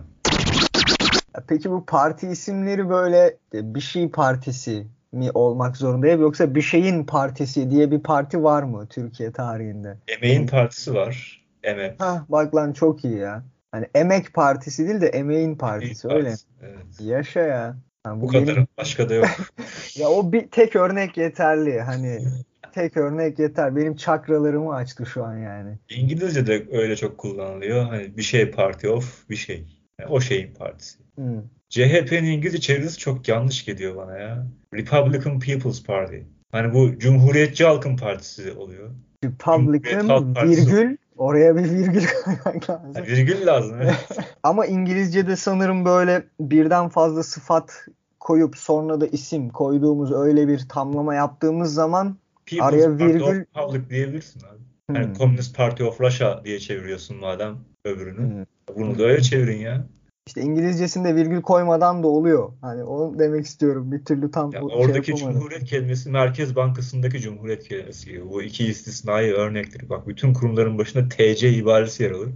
Peki 1.48 1.72
bu 1.72 1.86
parti 1.86 2.28
isimleri 2.28 2.90
böyle 2.90 3.38
e, 3.54 3.76
bir 3.76 3.82
şey 3.82 4.10
partisi 4.10 4.88
mi 5.12 5.32
olmak 5.34 5.78
zorunda 5.78 6.08
yoksa 6.08 6.56
bir 6.56 6.62
şeyin 6.62 7.04
partisi 7.04 7.72
diye 7.72 7.92
bir 7.92 8.00
parti 8.00 8.44
var 8.44 8.64
mı 8.64 8.88
Türkiye 8.90 9.32
tarihinde? 9.32 9.98
Emeğin 10.08 10.48
partisi 10.48 10.94
var. 10.94 11.46
Emek. 11.64 12.02
Ha 12.02 12.26
bak 12.30 12.56
lan 12.56 12.74
çok 12.74 13.06
iyi 13.06 13.18
ya. 13.18 13.44
Hani 13.72 13.86
emek 13.96 14.34
partisi 14.34 14.88
değil 14.88 15.02
de 15.02 15.08
emeğin 15.08 15.56
partisi 15.56 16.08
öyle. 16.08 16.34
Evet. 16.64 16.86
Yaşa 17.00 17.40
ya. 17.40 17.78
Ha, 18.04 18.22
Bu 18.22 18.34
benim- 18.34 18.46
kadar. 18.48 18.66
Başka 18.78 19.10
da 19.10 19.14
yok. 19.14 19.28
Ya 19.98 20.08
o 20.10 20.32
bir 20.32 20.48
tek 20.48 20.76
örnek 20.76 21.18
yeterli. 21.18 21.82
Hani 21.82 22.20
tek 22.74 22.98
örnek 22.98 23.40
yeter. 23.40 23.76
Benim 23.76 23.96
çakralarımı 23.96 24.76
açtı 24.76 25.06
şu 25.06 25.24
an 25.24 25.38
yani. 25.38 25.78
İngilizce'de 25.90 26.66
öyle 26.72 26.96
çok 26.96 27.18
kullanılıyor. 27.18 27.86
Hani 27.86 28.18
bir 28.18 28.22
şey 28.22 28.52
party 28.52 28.88
of 28.88 29.30
bir 29.30 29.36
şey. 29.36 29.66
Yani 30.00 30.10
o 30.10 30.20
şeyin 30.22 30.54
partisi. 30.54 30.98
Hmm. 31.16 31.42
CHP'nin 31.70 32.24
İngilizce 32.32 32.60
çevirisi 32.60 32.98
çok 32.98 33.28
yanlış 33.28 33.66
geliyor 33.66 33.96
bana 33.96 34.18
ya. 34.18 34.48
Republican 34.74 35.40
People's 35.40 35.84
Party. 35.84 36.18
Hani 36.52 36.74
bu 36.74 37.00
Cumhuriyetçi 37.00 37.66
Halkın 37.66 37.98
Partisi 37.98 38.52
oluyor. 38.52 38.90
Republican 39.24 40.34
Partisi. 40.34 40.68
virgül 40.68 40.98
oraya 41.18 41.56
bir 41.56 41.64
virgül 41.64 42.04
koymak 42.24 42.70
lazım. 42.70 42.94
Ha, 42.96 43.04
virgül 43.08 43.46
lazım. 43.48 43.78
Evet. 43.82 44.08
Ama 44.44 44.66
İngilizce'de 44.66 45.36
sanırım 45.36 45.86
böyle 45.86 46.24
birden 46.40 46.90
fazla 46.90 47.24
sıfat 47.24 47.86
koyup 48.20 48.58
sonra 48.58 49.02
da 49.02 49.08
isim 49.08 49.50
koyduğumuz 49.50 50.12
öyle 50.12 50.48
bir 50.48 50.66
tamlama 50.70 51.16
yaptığımız 51.16 51.74
zaman 51.74 52.18
People's 52.46 52.68
Araya 52.70 52.88
Party 52.90 53.04
virgül- 53.04 53.22
of 53.22 53.34
Republic 53.58 53.90
diyebilirsin 53.90 54.40
abi. 54.40 54.58
Yani 54.96 55.06
Hmm. 55.08 55.14
Communist 55.14 55.56
Party 55.58 55.84
of 55.84 56.02
Russia 56.02 56.42
diye 56.46 56.60
çeviriyorsun 56.60 57.18
madem 57.18 57.58
öbürünü. 57.86 58.18
Hmm. 58.18 58.46
Bunu 58.78 59.00
da 59.00 59.04
öyle 59.04 59.22
çevirin 59.22 59.58
ya. 59.58 59.88
İşte 60.28 60.42
İngilizcesinde 60.42 61.16
virgül 61.16 61.42
koymadan 61.42 62.04
da 62.04 62.08
oluyor. 62.08 62.52
Hani 62.62 62.84
onu 62.84 63.20
demek 63.20 63.46
istiyorum. 63.46 63.92
Bir 63.92 64.06
türlü 64.06 64.32
tam 64.32 64.52
Ya 64.54 64.64
o- 64.64 64.70
şey 64.70 64.78
oradaki 64.80 65.12
yapamadım. 65.12 65.40
Cumhuriyet 65.40 65.66
kelimesi 65.66 66.10
Merkez 66.10 66.56
Bankası'ndaki 66.56 67.20
Cumhuriyet 67.22 67.68
kelimesi 67.68 68.10
gibi. 68.10 68.30
Bu 68.30 68.42
iki 68.44 68.66
istisnai 68.66 69.32
örnektir. 69.34 69.90
Bak 69.90 70.08
bütün 70.08 70.34
kurumların 70.34 70.78
başında 70.78 71.10
TC 71.10 71.50
ibaresi 71.50 72.04
yer 72.04 72.12
alır. 72.12 72.30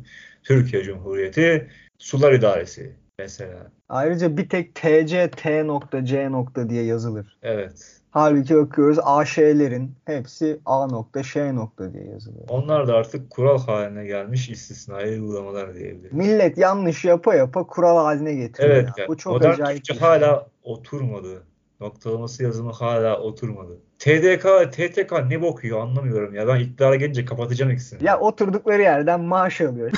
Türkiye 0.44 0.84
Cumhuriyeti 0.84 1.68
Sular 2.00 2.34
İdaresi 2.34 2.96
mesela. 3.20 3.72
Ayrıca 3.90 4.38
bir 4.38 4.50
tek 4.50 4.76
TC 4.76 5.32
T 5.32 5.68
nokta 5.68 6.06
C 6.06 6.32
nokta 6.32 6.70
diye 6.70 6.84
yazılır. 6.84 7.38
Evet. 7.42 8.01
Halbuki 8.12 8.56
bakıyoruz 8.56 8.98
AŞ'lerin 9.04 9.96
hepsi 10.06 10.60
A 10.66 10.88
nokta 10.88 11.24
Ş 11.24 11.56
nokta 11.56 11.94
diye 11.94 12.06
yazılıyor. 12.06 12.46
Onlar 12.50 12.88
da 12.88 12.96
artık 12.96 13.30
kural 13.30 13.60
haline 13.60 14.06
gelmiş 14.06 14.50
istisnai 14.50 15.10
uygulamalar 15.10 15.76
diyebiliriz. 15.76 16.14
Millet 16.14 16.58
yanlış 16.58 17.06
yapa 17.06 17.36
yapa 17.36 17.68
kural 17.68 17.98
haline 17.98 18.34
getiriyor. 18.34 18.76
Evet, 18.76 18.86
ya. 18.88 18.94
yani 18.98 19.08
Bu 19.08 19.18
çok 19.18 19.34
modern 19.34 19.54
acayip 19.54 19.78
Türkçe 19.78 19.94
şey. 19.94 20.02
hala 20.08 20.48
oturmadı. 20.64 21.44
Noktalaması 21.80 22.44
yazımı 22.44 22.72
hala 22.72 23.20
oturmadı. 23.20 23.78
TDK, 24.00 24.72
TTK 24.72 25.12
ne 25.28 25.42
bokuyor 25.42 25.80
anlamıyorum 25.80 26.36
ya. 26.36 26.48
Ben 26.48 26.60
iktidara 26.60 26.96
gelince 26.96 27.26
kapatacağım 27.26 27.72
ikisini. 27.72 28.06
Ya 28.06 28.20
oturdukları 28.20 28.82
yerden 28.82 29.22
maaş 29.22 29.62
alıyor. 29.62 29.92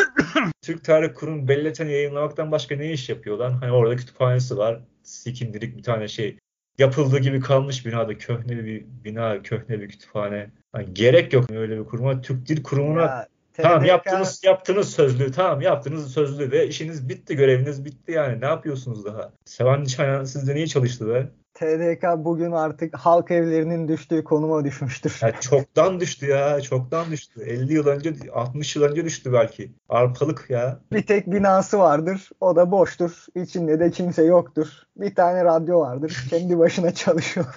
Türk 0.62 0.84
Tarih 0.84 1.14
Kurum 1.14 1.48
belleten 1.48 1.86
yayınlamaktan 1.86 2.52
başka 2.52 2.76
ne 2.76 2.92
iş 2.92 3.08
yapıyor 3.08 3.38
lan? 3.38 3.50
Hani 3.50 3.72
orada 3.72 3.96
kütüphanesi 3.96 4.56
var. 4.56 4.80
Sikindirik 5.02 5.76
bir 5.76 5.82
tane 5.82 6.08
şey. 6.08 6.38
Yapıldığı 6.78 7.18
gibi 7.18 7.40
kalmış 7.40 7.86
binada. 7.86 8.18
Köhne 8.18 8.64
bir 8.64 8.84
bina, 9.04 9.42
köhne 9.42 9.80
bir 9.80 9.88
kütüphane. 9.88 10.50
Hani 10.72 10.94
gerek 10.94 11.32
yok 11.32 11.50
öyle 11.50 11.78
bir 11.78 11.84
kuruma. 11.84 12.20
Türk 12.20 12.48
Dil 12.48 12.62
Kurumu'na 12.62 13.00
Ya, 13.00 13.28
Tamam 13.62 13.84
yaptınız 13.84 14.44
yaptınız 14.44 14.90
sözlü. 14.90 15.32
Tamam 15.32 15.60
yaptınız 15.60 16.12
sözlü 16.12 16.50
ve 16.50 16.66
işiniz 16.66 17.08
bitti, 17.08 17.36
göreviniz 17.36 17.84
bitti 17.84 18.12
yani. 18.12 18.40
Ne 18.40 18.46
yapıyorsunuz 18.46 19.04
daha? 19.04 19.32
Sevan 19.44 19.84
Çayan 19.84 20.24
sizde 20.24 20.54
niye 20.54 20.66
çalıştı 20.66 21.08
be? 21.08 21.28
TDK 21.60 22.04
bugün 22.16 22.52
artık 22.52 22.96
halk 22.96 23.30
evlerinin 23.30 23.88
düştüğü 23.88 24.24
konuma 24.24 24.64
düşmüştür. 24.64 25.18
Ya 25.22 25.40
çoktan 25.40 26.00
düştü 26.00 26.26
ya, 26.26 26.60
çoktan 26.60 27.10
düştü. 27.10 27.40
50 27.42 27.72
yıl 27.72 27.86
önce, 27.86 28.14
60 28.32 28.76
yıl 28.76 28.82
önce 28.82 29.04
düştü 29.04 29.32
belki. 29.32 29.72
Arpalık 29.88 30.50
ya. 30.50 30.78
Bir 30.92 31.06
tek 31.06 31.26
binası 31.26 31.78
vardır. 31.78 32.30
O 32.40 32.56
da 32.56 32.70
boştur. 32.70 33.26
İçinde 33.34 33.80
de 33.80 33.90
kimse 33.90 34.22
yoktur. 34.22 34.66
Bir 34.96 35.14
tane 35.14 35.44
radyo 35.44 35.80
vardır. 35.80 36.26
Kendi 36.30 36.58
başına 36.58 36.94
çalışıyor. 36.94 37.46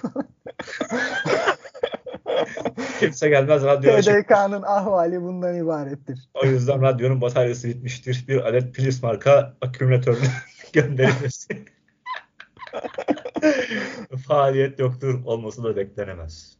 Kimse 3.00 3.28
gelmez 3.28 3.62
radyo. 3.62 4.00
TDK'nın 4.00 4.62
ahvali 4.62 5.22
bundan 5.22 5.56
ibarettir. 5.56 6.28
O 6.42 6.46
yüzden 6.46 6.82
radyonun 6.82 7.20
bataryası 7.20 7.68
bitmiştir. 7.68 8.24
Bir 8.28 8.48
adet 8.48 8.74
Philips 8.74 9.02
marka 9.02 9.54
akümülatörünü 9.60 10.28
gönderilmesi. 10.72 11.73
Faaliyet 14.28 14.78
yoktur. 14.78 15.24
Olması 15.24 15.64
da 15.64 15.76
beklenemez. 15.76 16.56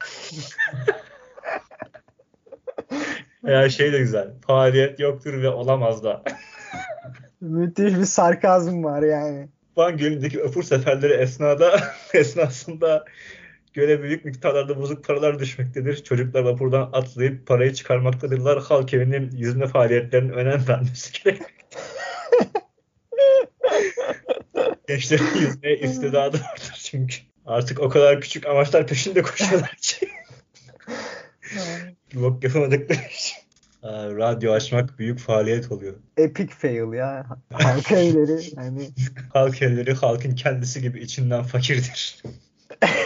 Ya 3.46 3.68
şey 3.68 3.92
de 3.92 3.98
güzel. 3.98 4.28
Faaliyet 4.46 5.00
yoktur 5.00 5.42
ve 5.42 5.48
olamaz 5.48 6.04
da. 6.04 6.22
Müthiş 7.40 7.94
bir 7.94 8.04
sarkazm 8.04 8.84
var 8.84 9.02
yani. 9.02 9.48
Van 9.76 9.96
Gölü'ndeki 9.96 10.44
vapur 10.44 10.62
seferleri 10.62 11.12
esnada 11.12 11.80
esnasında 12.14 13.04
göle 13.74 14.02
büyük 14.02 14.24
miktarlarda 14.24 14.76
bozuk 14.76 15.04
paralar 15.04 15.38
düşmektedir. 15.38 16.04
Çocuklar 16.04 16.42
vapurdan 16.42 16.90
atlayıp 16.92 17.46
parayı 17.46 17.74
çıkarmaktadırlar. 17.74 18.62
Halk 18.62 18.94
evinin 18.94 19.30
yüzme 19.30 19.66
faaliyetlerinin 19.66 20.32
önem 20.32 20.68
vermesi 20.68 21.22
gerek. 21.22 21.57
Gençlerin 24.88 25.24
yüzmeye 25.40 25.78
istidadı 25.78 26.40
vardır 26.40 26.80
çünkü. 26.84 27.16
Artık 27.46 27.80
o 27.80 27.88
kadar 27.88 28.20
küçük 28.20 28.46
amaçlar 28.46 28.86
peşinde 28.86 29.22
koşuyorlar 29.22 29.76
ki. 29.80 30.08
Bok 32.14 32.44
yapamadıkları 32.44 32.98
için. 32.98 33.36
Aa, 33.82 34.10
Radyo 34.10 34.52
açmak 34.52 34.98
büyük 34.98 35.18
faaliyet 35.18 35.72
oluyor. 35.72 35.94
Epic 36.16 36.54
fail 36.54 36.92
ya. 36.92 37.26
Halk 37.52 37.92
evleri. 37.92 38.56
Hani 38.56 38.88
Halk 39.32 39.62
evleri 39.62 39.94
halkın 39.94 40.34
kendisi 40.34 40.80
gibi 40.82 41.00
içinden 41.00 41.42
fakirdir. 41.42 42.22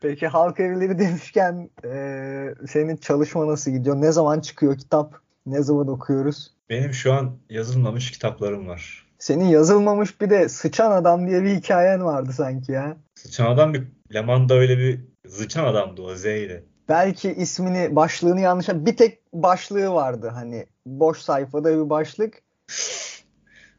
Peki 0.00 0.26
halk 0.26 0.60
evleri 0.60 0.98
demişken 0.98 1.70
eee, 1.84 2.54
senin 2.68 2.96
çalışma 2.96 3.46
nasıl 3.46 3.70
gidiyor? 3.70 3.96
Ne 3.96 4.12
zaman 4.12 4.40
çıkıyor 4.40 4.78
kitap? 4.78 5.20
Ne 5.46 5.62
zaman 5.62 5.88
okuyoruz? 5.88 6.50
Benim 6.70 6.92
şu 6.92 7.12
an 7.12 7.36
yazılmamış 7.50 8.10
kitaplarım 8.10 8.68
var. 8.68 9.03
Senin 9.24 9.44
yazılmamış 9.44 10.20
bir 10.20 10.30
de 10.30 10.48
Sıçan 10.48 10.90
Adam 10.90 11.26
diye 11.26 11.42
bir 11.42 11.56
hikayen 11.56 12.04
vardı 12.04 12.32
sanki 12.32 12.72
ya. 12.72 12.96
Sıçan 13.14 13.46
adam 13.46 13.74
bir 13.74 13.82
Leman'da 14.14 14.54
öyle 14.54 14.78
bir 14.78 15.00
zıçan 15.26 15.64
adamdı 15.64 16.02
o 16.02 16.14
Z 16.14 16.24
ile. 16.24 16.64
Belki 16.88 17.32
ismini, 17.32 17.96
başlığını 17.96 18.40
yanlış... 18.40 18.68
Bir 18.68 18.96
tek 18.96 19.18
başlığı 19.32 19.94
vardı 19.94 20.30
hani. 20.34 20.66
Boş 20.86 21.18
sayfada 21.18 21.84
bir 21.84 21.90
başlık. 21.90 22.42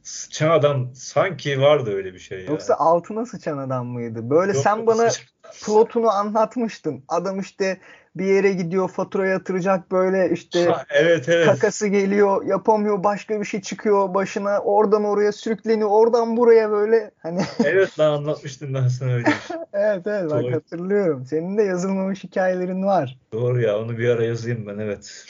Sıçan 0.05 0.49
adam 0.49 0.89
sanki 0.95 1.61
vardı 1.61 1.95
öyle 1.95 2.13
bir 2.13 2.19
şey 2.19 2.39
ya. 2.39 2.45
Yoksa 2.45 2.73
altına 2.75 3.25
sıçan 3.25 3.57
adam 3.57 3.87
mıydı? 3.87 4.29
Böyle 4.29 4.53
Yok, 4.53 4.63
sen 4.63 4.87
bana 4.87 5.09
sıçan- 5.09 5.25
plotunu 5.65 6.09
anlatmıştın. 6.09 7.03
Adam 7.07 7.39
işte 7.39 7.77
bir 8.15 8.25
yere 8.25 8.53
gidiyor, 8.53 8.89
fatura 8.89 9.27
yatıracak 9.27 9.91
böyle 9.91 10.29
işte 10.33 10.65
Ha, 10.65 10.85
evet 10.89 11.29
evet. 11.29 11.45
kakası 11.45 11.87
geliyor, 11.87 12.45
yapamıyor, 12.45 13.03
başka 13.03 13.39
bir 13.39 13.45
şey 13.45 13.61
çıkıyor 13.61 14.13
başına. 14.13 14.59
Oradan 14.59 15.03
oraya 15.03 15.31
sürükleniyor, 15.31 15.89
oradan 15.89 16.37
buraya 16.37 16.71
böyle 16.71 17.11
hani 17.17 17.41
Evet 17.63 17.99
lan 17.99 18.11
anlatmıştım 18.11 18.73
ben 18.73 18.87
sana 18.87 19.11
öyle. 19.11 19.25
şey. 19.25 19.57
evet 19.73 20.07
evet 20.07 20.31
bak 20.31 20.43
Doğru. 20.43 20.55
hatırlıyorum. 20.55 21.25
Senin 21.25 21.57
de 21.57 21.63
yazılmamış 21.63 22.23
hikayelerin 22.23 22.83
var. 22.83 23.19
Doğru 23.33 23.61
ya 23.61 23.79
onu 23.79 23.97
bir 23.97 24.09
ara 24.09 24.25
yazayım 24.25 24.67
ben 24.67 24.77
evet. 24.77 25.25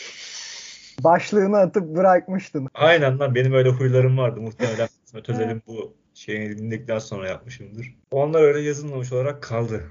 Başlığını 1.04 1.58
atıp 1.58 1.96
bırakmıştın. 1.96 2.68
Aynen 2.74 3.20
lan 3.20 3.36
benim 3.36 3.54
öyle 3.54 3.70
huylarım 3.70 4.18
vardı. 4.18 4.42
Muhtemelen 4.42 4.88
İsmet 5.06 5.30
Özel'in 5.30 5.62
bu 5.68 5.94
şeyini 6.14 6.58
dinledikten 6.58 7.00
sonra 7.00 7.28
yapmışımdır. 7.28 7.96
Onlar 8.12 8.42
öyle 8.42 8.60
yazılmamış 8.60 9.14
olarak 9.14 9.44
kaldı. 9.44 9.84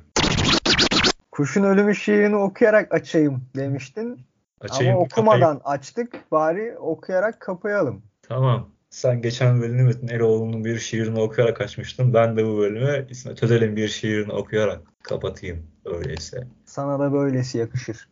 Kuşun 1.32 1.62
Ölümü 1.62 1.94
şiirini 1.94 2.36
okuyarak 2.36 2.94
açayım 2.94 3.42
demiştin. 3.56 4.20
Açayım 4.60 4.92
Ama 4.92 5.02
mı, 5.02 5.08
kapayım? 5.08 5.28
okumadan 5.28 5.60
açtık. 5.64 6.32
Bari 6.32 6.78
okuyarak 6.78 7.40
kapayalım. 7.40 8.02
Tamam. 8.22 8.70
Sen 8.90 9.22
geçen 9.22 9.62
bölümü 9.62 9.82
Metin 9.82 10.08
Eroğlu'nun 10.08 10.64
bir 10.64 10.78
şiirini 10.78 11.20
okuyarak 11.20 11.60
açmıştın. 11.60 12.14
Ben 12.14 12.36
de 12.36 12.46
bu 12.46 12.58
bölümü 12.58 13.06
İsmet 13.10 13.42
Özel'in 13.42 13.76
bir 13.76 13.88
şiirini 13.88 14.32
okuyarak 14.32 14.80
kapatayım 15.02 15.66
öyleyse. 15.84 16.46
Sana 16.64 16.98
da 16.98 17.12
böylesi 17.12 17.58
yakışır. 17.58 18.08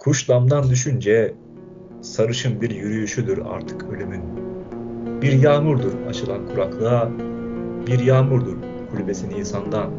Kuş 0.00 0.28
damdan 0.28 0.70
düşünce 0.70 1.34
sarışın 2.00 2.60
bir 2.60 2.70
yürüyüşüdür 2.70 3.38
artık 3.38 3.84
ölümün. 3.92 4.22
Bir 5.22 5.32
yağmurdur 5.32 5.92
açılan 6.08 6.46
kuraklığa, 6.46 7.10
bir 7.86 7.98
yağmurdur 7.98 8.56
kulübesi 8.90 9.28
Nisan'dan. 9.28 9.90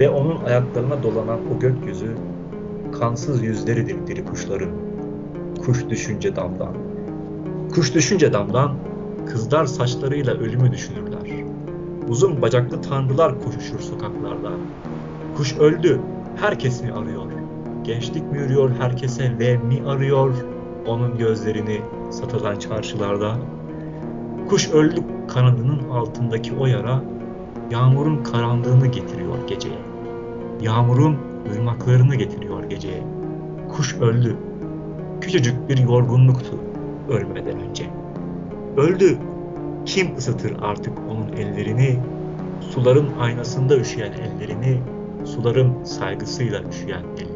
Ve 0.00 0.08
onun 0.10 0.44
ayaklarına 0.44 1.02
dolanan 1.02 1.38
o 1.56 1.58
gökyüzü, 1.60 2.14
kansız 2.98 3.42
yüzleridir 3.42 4.06
diri 4.06 4.24
kuşların. 4.24 4.70
Kuş 5.64 5.88
düşünce 5.88 6.36
damdan. 6.36 6.74
Kuş 7.74 7.94
düşünce 7.94 8.32
damdan, 8.32 8.74
kızlar 9.26 9.66
saçlarıyla 9.66 10.34
ölümü 10.34 10.72
düşünürler. 10.72 11.44
Uzun 12.08 12.42
bacaklı 12.42 12.82
tanrılar 12.82 13.40
koşuşur 13.40 13.78
sokaklarda. 13.78 14.50
Kuş 15.36 15.56
öldü, 15.58 16.00
herkes 16.36 16.82
mi 16.82 16.92
arıyor? 16.92 17.45
Gençlik 17.86 18.32
mi 18.32 18.38
yürüyor 18.38 18.70
herkese 18.78 19.38
ve 19.38 19.56
mi 19.56 19.82
arıyor 19.86 20.34
onun 20.86 21.18
gözlerini 21.18 21.80
satılan 22.10 22.58
çarşılarda? 22.58 23.36
Kuş 24.48 24.70
öldü 24.70 25.00
kanadının 25.28 25.90
altındaki 25.90 26.54
o 26.54 26.66
yara 26.66 27.02
yağmurun 27.70 28.22
karanlığını 28.22 28.86
getiriyor 28.86 29.48
geceye. 29.48 29.78
Yağmurun 30.60 31.16
ırmaklarını 31.52 32.14
getiriyor 32.14 32.64
geceye. 32.64 33.02
Kuş 33.68 33.94
öldü. 33.94 34.36
Küçücük 35.20 35.68
bir 35.68 35.78
yorgunluktu 35.78 36.58
ölmeden 37.10 37.60
önce. 37.60 37.84
Öldü. 38.76 39.18
Kim 39.84 40.16
ısıtır 40.16 40.56
artık 40.62 40.92
onun 41.10 41.28
ellerini? 41.28 42.00
suların 42.60 43.08
aynasında 43.18 43.76
üşüyen 43.76 44.12
ellerini, 44.12 44.82
suların 45.24 45.84
saygısıyla 45.84 46.62
üşüyen 46.62 47.04
ellerini. 47.16 47.35